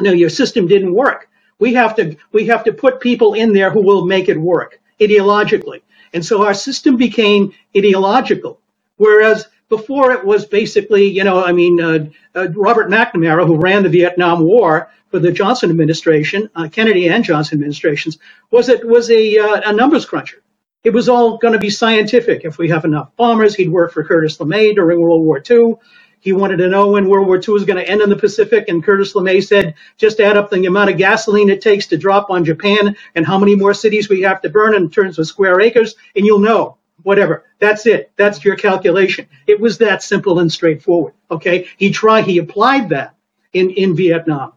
no, 0.00 0.12
your 0.12 0.30
system 0.30 0.66
didn't 0.66 0.94
work. 0.94 1.28
We 1.58 1.74
have 1.74 1.94
to 1.96 2.16
we 2.32 2.46
have 2.46 2.64
to 2.64 2.72
put 2.72 3.00
people 3.00 3.34
in 3.34 3.52
there 3.52 3.70
who 3.70 3.82
will 3.82 4.06
make 4.06 4.28
it 4.28 4.40
work 4.40 4.80
ideologically. 5.00 5.82
And 6.12 6.24
so 6.24 6.44
our 6.44 6.54
system 6.54 6.96
became 6.96 7.52
ideological, 7.76 8.58
whereas 8.96 9.46
before 9.68 10.12
it 10.12 10.24
was 10.24 10.44
basically, 10.44 11.04
you 11.06 11.22
know, 11.22 11.44
I 11.44 11.52
mean, 11.52 11.80
uh, 11.80 12.06
uh, 12.34 12.48
Robert 12.50 12.88
McNamara, 12.88 13.46
who 13.46 13.56
ran 13.56 13.84
the 13.84 13.88
Vietnam 13.88 14.42
War 14.42 14.90
for 15.10 15.20
the 15.20 15.30
Johnson 15.30 15.70
administration, 15.70 16.50
uh, 16.56 16.68
Kennedy 16.68 17.08
and 17.08 17.22
Johnson 17.22 17.58
administrations, 17.58 18.18
was 18.50 18.68
it 18.68 18.86
was 18.86 19.10
a, 19.10 19.38
uh, 19.38 19.70
a 19.70 19.72
numbers 19.72 20.04
cruncher. 20.04 20.42
It 20.82 20.94
was 20.94 21.10
all 21.10 21.36
going 21.36 21.52
to 21.52 21.58
be 21.58 21.68
scientific. 21.68 22.44
If 22.44 22.56
we 22.56 22.70
have 22.70 22.86
enough 22.86 23.14
bombers, 23.16 23.54
he'd 23.54 23.68
work 23.68 23.92
for 23.92 24.02
Curtis 24.02 24.38
LeMay 24.38 24.74
during 24.74 24.98
World 24.98 25.22
War 25.22 25.42
II. 25.48 25.74
He 26.20 26.32
wanted 26.32 26.56
to 26.58 26.68
know 26.68 26.88
when 26.88 27.06
World 27.06 27.26
War 27.26 27.36
II 27.36 27.52
was 27.52 27.66
going 27.66 27.82
to 27.82 27.86
end 27.88 28.00
in 28.00 28.08
the 28.08 28.16
Pacific, 28.16 28.66
and 28.68 28.82
Curtis 28.82 29.12
LeMay 29.12 29.44
said, 29.44 29.74
just 29.98 30.20
add 30.20 30.38
up 30.38 30.50
the 30.50 30.64
amount 30.64 30.88
of 30.88 30.96
gasoline 30.96 31.50
it 31.50 31.60
takes 31.60 31.86
to 31.88 31.98
drop 31.98 32.30
on 32.30 32.46
Japan 32.46 32.96
and 33.14 33.26
how 33.26 33.38
many 33.38 33.54
more 33.54 33.74
cities 33.74 34.08
we 34.08 34.22
have 34.22 34.40
to 34.40 34.48
burn 34.48 34.74
in 34.74 34.90
terms 34.90 35.18
of 35.18 35.26
square 35.26 35.60
acres, 35.60 35.96
and 36.16 36.24
you'll 36.24 36.38
know. 36.38 36.78
Whatever. 37.02 37.44
That's 37.58 37.86
it. 37.86 38.12
That's 38.16 38.44
your 38.44 38.56
calculation. 38.56 39.26
It 39.46 39.58
was 39.58 39.78
that 39.78 40.02
simple 40.02 40.38
and 40.40 40.52
straightforward. 40.52 41.14
Okay. 41.30 41.66
He 41.78 41.90
tried, 41.90 42.24
he 42.24 42.36
applied 42.36 42.90
that 42.90 43.14
in, 43.54 43.70
in 43.70 43.96
Vietnam 43.96 44.52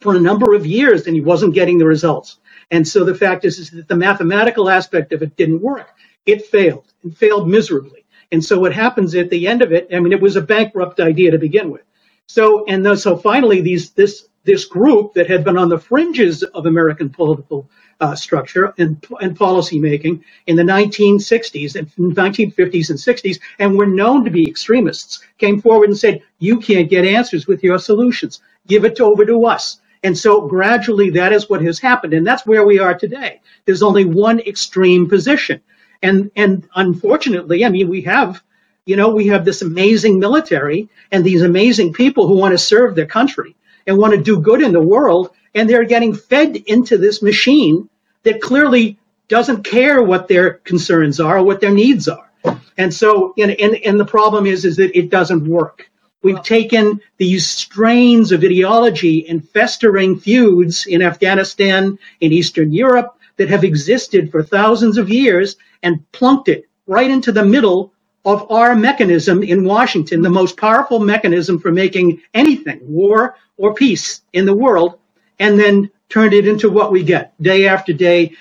for 0.00 0.16
a 0.16 0.20
number 0.20 0.54
of 0.54 0.64
years 0.64 1.06
and 1.06 1.14
he 1.14 1.20
wasn't 1.20 1.54
getting 1.54 1.76
the 1.76 1.84
results. 1.84 2.38
And 2.70 2.86
so 2.86 3.04
the 3.04 3.14
fact 3.14 3.44
is, 3.44 3.58
is 3.58 3.70
that 3.72 3.88
the 3.88 3.96
mathematical 3.96 4.70
aspect 4.70 5.12
of 5.12 5.22
it 5.22 5.36
didn't 5.36 5.62
work. 5.62 5.90
It 6.26 6.46
failed 6.46 6.92
and 7.04 7.16
failed 7.16 7.48
miserably. 7.48 8.04
And 8.32 8.44
so 8.44 8.58
what 8.60 8.74
happens 8.74 9.14
at 9.14 9.30
the 9.30 9.46
end 9.48 9.62
of 9.62 9.72
it, 9.72 9.88
I 9.94 10.00
mean, 10.00 10.12
it 10.12 10.22
was 10.22 10.36
a 10.36 10.42
bankrupt 10.42 11.00
idea 11.00 11.30
to 11.32 11.38
begin 11.38 11.70
with. 11.70 11.82
So, 12.28 12.64
and 12.66 12.98
so 12.98 13.16
finally 13.16 13.60
these, 13.62 13.90
this, 13.92 14.28
this 14.44 14.64
group 14.66 15.14
that 15.14 15.28
had 15.28 15.44
been 15.44 15.58
on 15.58 15.68
the 15.68 15.78
fringes 15.78 16.42
of 16.42 16.66
American 16.66 17.10
political 17.10 17.70
uh, 18.00 18.14
structure 18.14 18.74
and, 18.78 19.04
and 19.20 19.36
policy 19.36 19.78
making 19.80 20.24
in 20.46 20.56
the 20.56 20.62
1960s 20.62 21.76
and 21.76 21.90
1950s 22.16 22.90
and 22.90 22.98
60s 22.98 23.40
and 23.60 23.76
were 23.78 23.86
known 23.86 24.24
to 24.24 24.30
be 24.30 24.48
extremists 24.48 25.20
came 25.38 25.60
forward 25.60 25.88
and 25.90 25.98
said, 25.98 26.22
you 26.40 26.60
can't 26.60 26.90
get 26.90 27.04
answers 27.06 27.46
with 27.46 27.62
your 27.64 27.78
solutions. 27.78 28.40
Give 28.66 28.84
it 28.84 29.00
over 29.00 29.24
to 29.26 29.46
us. 29.46 29.80
And 30.04 30.16
so 30.16 30.46
gradually 30.46 31.10
that 31.10 31.32
is 31.32 31.48
what 31.48 31.62
has 31.62 31.80
happened. 31.80 32.12
And 32.12 32.26
that's 32.26 32.46
where 32.46 32.64
we 32.64 32.78
are 32.78 32.94
today. 32.96 33.40
There's 33.64 33.82
only 33.82 34.04
one 34.04 34.38
extreme 34.40 35.08
position. 35.08 35.60
And, 36.02 36.30
and 36.36 36.68
unfortunately, 36.76 37.64
I 37.64 37.70
mean, 37.70 37.88
we 37.88 38.02
have, 38.02 38.42
you 38.84 38.96
know, 38.96 39.08
we 39.08 39.26
have 39.28 39.46
this 39.46 39.62
amazing 39.62 40.20
military 40.20 40.90
and 41.10 41.24
these 41.24 41.40
amazing 41.40 41.94
people 41.94 42.28
who 42.28 42.36
want 42.36 42.52
to 42.52 42.58
serve 42.58 42.94
their 42.94 43.06
country 43.06 43.56
and 43.86 43.96
want 43.96 44.12
to 44.12 44.22
do 44.22 44.40
good 44.40 44.60
in 44.60 44.72
the 44.72 44.82
world. 44.82 45.30
And 45.54 45.68
they're 45.68 45.84
getting 45.84 46.14
fed 46.14 46.56
into 46.56 46.98
this 46.98 47.22
machine 47.22 47.88
that 48.24 48.42
clearly 48.42 48.98
doesn't 49.28 49.64
care 49.64 50.02
what 50.02 50.28
their 50.28 50.54
concerns 50.54 51.18
are 51.18 51.38
or 51.38 51.44
what 51.44 51.60
their 51.60 51.72
needs 51.72 52.08
are. 52.08 52.30
And 52.76 52.92
so, 52.92 53.32
and, 53.38 53.52
and, 53.52 53.76
and 53.76 53.98
the 53.98 54.04
problem 54.04 54.44
is, 54.44 54.66
is 54.66 54.76
that 54.76 54.96
it 54.98 55.08
doesn't 55.08 55.48
work. 55.48 55.90
We've 56.24 56.42
taken 56.42 57.02
these 57.18 57.46
strains 57.46 58.32
of 58.32 58.42
ideology 58.42 59.28
and 59.28 59.46
festering 59.46 60.18
feuds 60.18 60.86
in 60.86 61.02
Afghanistan, 61.02 61.98
in 62.20 62.32
Eastern 62.32 62.72
Europe, 62.72 63.14
that 63.36 63.50
have 63.50 63.62
existed 63.62 64.30
for 64.30 64.42
thousands 64.42 64.96
of 64.96 65.10
years 65.10 65.56
and 65.82 66.10
plunked 66.12 66.48
it 66.48 66.64
right 66.86 67.10
into 67.10 67.30
the 67.30 67.44
middle 67.44 67.92
of 68.24 68.50
our 68.50 68.74
mechanism 68.74 69.42
in 69.42 69.64
Washington, 69.64 70.22
the 70.22 70.30
most 70.30 70.56
powerful 70.56 70.98
mechanism 70.98 71.58
for 71.58 71.70
making 71.70 72.22
anything, 72.32 72.80
war 72.82 73.36
or 73.58 73.74
peace 73.74 74.22
in 74.32 74.46
the 74.46 74.56
world, 74.56 74.98
and 75.38 75.60
then 75.60 75.90
turned 76.08 76.32
it 76.32 76.48
into 76.48 76.70
what 76.70 76.90
we 76.90 77.02
get 77.02 77.34
day 77.42 77.68
after 77.68 77.92
day, 77.92 78.32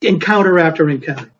encounter 0.00 0.58
after 0.58 0.88
encounter. 0.88 1.30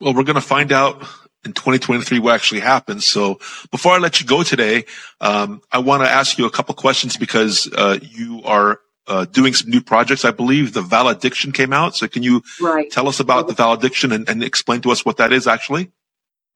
Well, 0.00 0.14
we're 0.14 0.24
going 0.24 0.34
to 0.34 0.40
find 0.40 0.72
out 0.72 1.06
in 1.46 1.52
2023 1.52 2.18
will 2.18 2.30
actually 2.30 2.60
happen. 2.60 3.00
So 3.00 3.38
before 3.70 3.92
I 3.92 3.98
let 3.98 4.20
you 4.20 4.26
go 4.26 4.42
today, 4.42 4.84
um, 5.20 5.62
I 5.72 5.78
want 5.78 6.02
to 6.02 6.10
ask 6.10 6.36
you 6.36 6.44
a 6.44 6.50
couple 6.50 6.74
questions 6.74 7.16
because 7.16 7.70
uh, 7.74 7.98
you 8.02 8.42
are 8.44 8.80
uh, 9.06 9.24
doing 9.24 9.54
some 9.54 9.70
new 9.70 9.80
projects. 9.80 10.24
I 10.24 10.32
believe 10.32 10.72
the 10.72 10.82
valediction 10.82 11.52
came 11.52 11.72
out. 11.72 11.96
So 11.96 12.08
can 12.08 12.22
you 12.22 12.42
right. 12.60 12.90
tell 12.90 13.08
us 13.08 13.20
about 13.20 13.46
the 13.46 13.54
valediction 13.54 14.12
and, 14.12 14.28
and 14.28 14.42
explain 14.42 14.80
to 14.82 14.90
us 14.90 15.04
what 15.04 15.16
that 15.18 15.32
is 15.32 15.46
actually? 15.46 15.90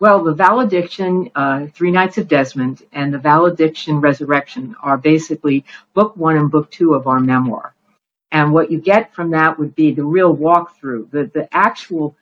Well, 0.00 0.24
the 0.24 0.33
Valediction, 0.33 1.31
uh, 1.35 1.66
Three 1.74 1.90
Knights 1.90 2.16
of 2.16 2.26
Desmond, 2.26 2.83
and 2.90 3.12
the 3.12 3.18
Valediction 3.18 4.00
Resurrection 4.00 4.74
are 4.83 4.96
basically 4.96 5.66
book 5.92 6.16
one 6.16 6.38
and 6.38 6.50
book 6.50 6.70
two 6.70 6.94
of 6.94 7.07
our 7.07 7.20
memoir. 7.20 7.74
And 8.33 8.55
what 8.55 8.70
you 8.70 8.81
get 8.81 9.12
from 9.12 9.33
that 9.33 9.59
would 9.59 9.74
be 9.74 9.92
the 9.92 10.05
real 10.05 10.35
walkthrough, 10.35 11.11
the, 11.11 11.31
the 11.35 11.48
actual 11.55 12.16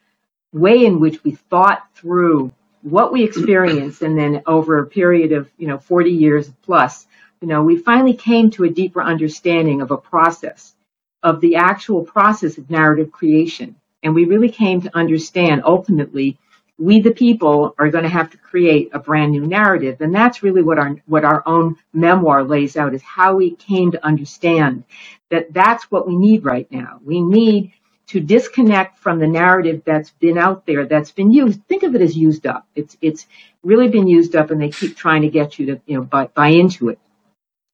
way 0.53 0.85
in 0.85 1.01
which 1.01 1.23
we 1.25 1.33
thought 1.33 1.89
through 1.95 2.53
what 2.83 3.13
we 3.13 3.25
experienced 3.25 4.03
and 4.03 4.19
then 4.19 4.43
over 4.47 4.79
a 4.79 4.87
period 4.87 5.33
of, 5.33 5.51
you 5.59 5.67
know, 5.67 5.79
40 5.79 6.11
years 6.11 6.51
plus, 6.63 7.07
you 7.41 7.49
know, 7.49 7.63
we 7.63 7.77
finally 7.77 8.15
came 8.15 8.51
to 8.51 8.65
a 8.65 8.71
deeper 8.71 9.03
understanding 9.03 9.81
of 9.81 9.91
a 9.91 9.97
process, 9.97 10.75
of 11.23 11.41
the 11.41 11.57
actual 11.57 12.03
process 12.03 12.59
of 12.59 12.71
narrative 12.71 13.13
creation. 13.13 13.77
And 14.03 14.15
we 14.15 14.25
really 14.25 14.51
came 14.51 14.81
to 14.83 14.97
understand 14.97 15.63
ultimately 15.65 16.39
we 16.79 17.01
the 17.01 17.11
people 17.11 17.75
are 17.79 17.91
going 17.91 18.05
to 18.05 18.11
have 18.11 18.31
to 18.31 18.39
create 18.39 18.89
a 18.93 18.99
brand 18.99 19.33
new 19.33 19.47
narrative 19.47 20.01
and 20.01 20.15
that's 20.15 20.43
really 20.43 20.63
what 20.63 20.79
our 20.79 20.97
what 21.07 21.25
our 21.25 21.43
own 21.45 21.77
memoir 21.93 22.45
lays 22.45 22.77
out 22.77 22.95
is 22.95 23.03
how 23.03 23.35
we 23.35 23.51
came 23.57 23.91
to 23.91 24.07
understand 24.07 24.85
that 25.29 25.53
that's 25.53 25.91
what 25.91 26.07
we 26.07 26.17
need 26.17 26.45
right 26.45 26.71
now 26.71 27.01
we 27.05 27.21
need 27.21 27.73
to 28.09 28.21
disconnect 28.21 28.99
from 28.99 29.19
the 29.19 29.27
narrative 29.27 29.83
that's 29.85 30.11
been 30.11 30.39
out 30.39 30.67
there 30.67 30.87
that's 30.87 31.13
been 31.13 31.31
used 31.31 31.65
think 31.69 31.83
of 31.83 31.95
it 31.95 32.03
as 32.03 32.17
used 32.17 32.47
up 32.47 32.67
it's 32.75 32.97
it's 33.01 33.27
really 33.63 33.89
been 33.89 34.07
used 34.07 34.35
up 34.35 34.51
and 34.51 34.61
they 34.61 34.71
keep 34.71 34.97
trying 34.97 35.23
to 35.23 35.29
get 35.29 35.59
you 35.59 35.67
to 35.67 35.81
you 35.87 35.97
know 35.97 36.05
buy, 36.05 36.27
buy 36.27 36.49
into 36.49 36.89
it 36.89 36.99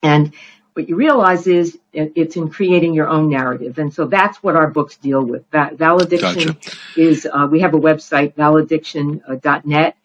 and 0.02 0.32
what 0.74 0.88
you 0.88 0.96
realize 0.96 1.46
is 1.46 1.78
it's 1.92 2.36
in 2.36 2.50
creating 2.50 2.94
your 2.94 3.08
own 3.08 3.30
narrative. 3.30 3.78
And 3.78 3.94
so 3.94 4.06
that's 4.06 4.42
what 4.42 4.56
our 4.56 4.68
books 4.68 4.96
deal 4.96 5.24
with. 5.24 5.48
That 5.52 5.74
valediction 5.74 6.52
gotcha. 6.52 6.76
is, 6.96 7.28
uh, 7.32 7.46
we 7.50 7.60
have 7.60 7.74
a 7.74 7.78
website, 7.78 8.34
valediction.net. 8.34 9.96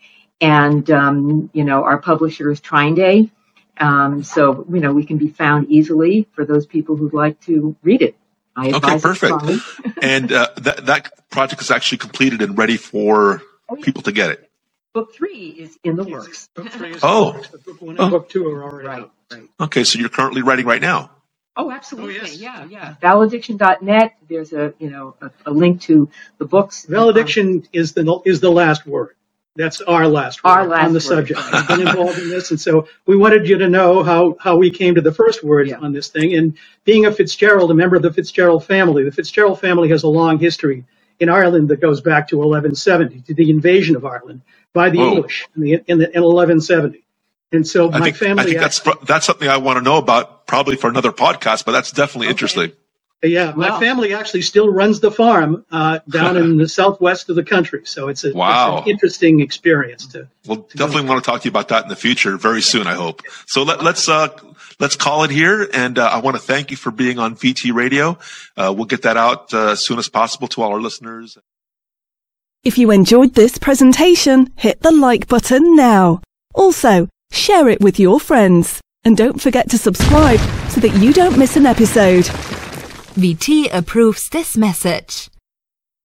And, 0.41 0.91
um, 0.91 1.49
you 1.53 1.63
know, 1.63 1.83
our 1.83 1.97
publisher 1.97 2.51
is 2.51 2.61
TrineDay. 2.61 3.31
Um, 3.79 4.23
so, 4.23 4.65
you 4.71 4.79
know, 4.79 4.93
we 4.93 5.05
can 5.05 5.17
be 5.17 5.29
found 5.29 5.67
easily 5.69 6.27
for 6.33 6.45
those 6.45 6.67
people 6.67 6.95
who'd 6.95 7.13
like 7.13 7.39
to 7.41 7.75
read 7.81 8.03
it. 8.03 8.15
Okay, 8.67 8.99
perfect. 8.99 9.43
and 10.01 10.31
uh, 10.31 10.49
that, 10.57 10.85
that 10.85 11.29
project 11.29 11.61
is 11.61 11.71
actually 11.71 11.99
completed 11.99 12.41
and 12.41 12.57
ready 12.57 12.77
for 12.77 13.41
oh, 13.69 13.77
yeah. 13.77 13.83
people 13.83 14.01
to 14.03 14.11
get 14.11 14.31
it. 14.31 14.49
Book 14.93 15.13
three 15.13 15.49
is 15.49 15.77
in 15.83 15.95
the 15.95 16.03
works. 16.03 16.49
Book 16.55 16.69
three 16.69 16.91
is 16.91 16.99
oh. 17.03 17.33
Book 17.65 17.81
one 17.81 17.97
and 17.97 17.99
oh. 17.99 18.09
book 18.09 18.29
two 18.29 18.47
are 18.49 18.63
already 18.63 18.87
right. 18.87 18.99
out. 19.01 19.11
Right. 19.31 19.49
Okay, 19.59 19.83
so 19.83 19.99
you're 19.99 20.09
currently 20.09 20.41
writing 20.41 20.65
right 20.65 20.81
now. 20.81 21.11
Oh, 21.55 21.71
absolutely. 21.71 22.19
Oh, 22.19 22.23
yes. 22.23 22.37
Yeah, 22.37 22.65
yeah. 22.65 22.95
Valediction.net. 23.01 24.15
There's 24.27 24.53
a 24.53 24.73
you 24.79 24.89
know 24.89 25.15
a, 25.21 25.31
a 25.45 25.51
link 25.51 25.81
to 25.81 26.09
the 26.37 26.45
books. 26.45 26.85
Valediction 26.85 27.47
um, 27.49 27.63
is 27.73 27.93
the 27.93 28.21
is 28.25 28.39
the 28.39 28.51
last 28.51 28.87
word. 28.87 29.15
That's 29.55 29.81
our 29.81 30.07
last 30.07 30.43
word 30.43 30.51
our 30.51 30.67
last 30.67 30.85
on 30.85 30.93
the 30.93 30.97
word. 30.97 31.01
subject. 31.01 31.39
I've 31.41 31.67
been 31.67 31.87
involved 31.87 32.19
in 32.19 32.29
this, 32.29 32.51
and 32.51 32.59
so 32.59 32.87
we 33.05 33.17
wanted 33.17 33.47
you 33.47 33.57
to 33.57 33.67
know 33.67 34.03
how 34.03 34.37
how 34.39 34.55
we 34.55 34.69
came 34.69 34.95
to 34.95 35.01
the 35.01 35.11
first 35.11 35.43
word 35.43 35.67
yeah. 35.67 35.79
on 35.79 35.91
this 35.91 36.07
thing. 36.07 36.35
And 36.35 36.57
being 36.85 37.05
a 37.05 37.11
Fitzgerald, 37.11 37.71
a 37.71 37.73
member 37.73 37.95
of 37.95 38.01
the 38.01 38.13
Fitzgerald 38.13 38.65
family, 38.65 39.03
the 39.03 39.11
Fitzgerald 39.11 39.59
family 39.59 39.89
has 39.89 40.03
a 40.03 40.07
long 40.07 40.39
history 40.39 40.85
in 41.19 41.29
Ireland 41.29 41.69
that 41.69 41.81
goes 41.81 41.99
back 41.99 42.29
to 42.29 42.37
1170, 42.37 43.21
to 43.21 43.33
the 43.33 43.49
invasion 43.49 43.95
of 43.95 44.05
Ireland 44.05 44.41
by 44.73 44.89
the 44.89 44.99
Whoa. 44.99 45.11
English 45.15 45.47
in, 45.55 45.61
the, 45.61 45.71
in, 45.73 45.97
the, 45.97 46.15
in 46.15 46.23
1170. 46.23 47.03
And 47.51 47.67
so 47.67 47.91
I 47.91 47.99
my 47.99 48.05
think, 48.05 48.17
family. 48.17 48.43
I 48.43 48.45
think 48.45 48.61
actually, 48.61 48.93
that's 48.93 49.05
that's 49.05 49.25
something 49.25 49.49
I 49.49 49.57
want 49.57 49.77
to 49.77 49.81
know 49.81 49.97
about, 49.97 50.45
probably 50.45 50.75
for 50.75 50.87
another 50.87 51.11
podcast. 51.11 51.65
But 51.65 51.71
that's 51.71 51.91
definitely 51.91 52.27
okay. 52.27 52.31
interesting. 52.31 52.71
Yeah, 53.21 53.51
my 53.53 53.71
wow. 53.71 53.79
family 53.79 54.13
actually 54.13 54.43
still 54.43 54.71
runs 54.71 55.01
the 55.01 55.11
farm 55.11 55.65
uh, 55.71 55.99
down 56.07 56.37
in 56.37 56.55
the 56.55 56.69
southwest 56.79 57.29
of 57.29 57.35
the 57.35 57.43
country, 57.43 57.81
so 57.83 58.07
it's, 58.07 58.23
a, 58.23 58.31
wow. 58.31 58.77
it's 58.77 58.85
an 58.85 58.91
interesting 58.91 59.41
experience. 59.41 60.07
To 60.07 60.27
we'll 60.47 60.63
to 60.63 60.77
definitely 60.77 61.09
want 61.09 61.21
to 61.21 61.29
talk 61.29 61.41
to 61.41 61.45
you 61.45 61.51
about 61.51 61.67
that 61.67 61.83
in 61.83 61.89
the 61.89 61.97
future, 61.97 62.37
very 62.37 62.61
soon, 62.61 62.87
I 62.87 62.93
hope. 62.93 63.21
So 63.45 63.63
let, 63.63 63.81
us 63.81 64.07
uh, 64.07 64.29
let's 64.79 64.95
call 64.95 65.25
it 65.25 65.31
here, 65.31 65.67
and 65.73 65.99
uh, 65.99 66.07
I 66.07 66.21
want 66.21 66.37
to 66.37 66.41
thank 66.41 66.71
you 66.71 66.77
for 66.77 66.91
being 66.91 67.19
on 67.19 67.35
VT 67.35 67.73
Radio. 67.73 68.17
Uh, 68.55 68.73
we'll 68.73 68.85
get 68.85 69.01
that 69.01 69.17
out 69.17 69.53
uh, 69.53 69.71
as 69.71 69.85
soon 69.85 69.99
as 69.99 70.07
possible 70.07 70.47
to 70.49 70.61
all 70.61 70.71
our 70.71 70.81
listeners. 70.81 71.37
If 72.63 72.77
you 72.77 72.89
enjoyed 72.91 73.35
this 73.35 73.57
presentation, 73.57 74.51
hit 74.55 74.81
the 74.81 74.91
like 74.91 75.27
button 75.27 75.75
now. 75.75 76.21
Also, 76.53 77.09
share 77.31 77.67
it 77.67 77.81
with 77.81 77.99
your 77.99 78.19
friends. 78.19 78.79
And 79.03 79.15
don't 79.15 79.41
forget 79.41 79.69
to 79.69 79.77
subscribe 79.77 80.39
so 80.69 80.81
that 80.81 80.95
you 81.01 81.13
don't 81.13 81.37
miss 81.37 81.55
an 81.55 81.65
episode. 81.65 82.29
VT 83.19 83.67
approves 83.73 84.29
this 84.29 84.55
message. 84.55 85.29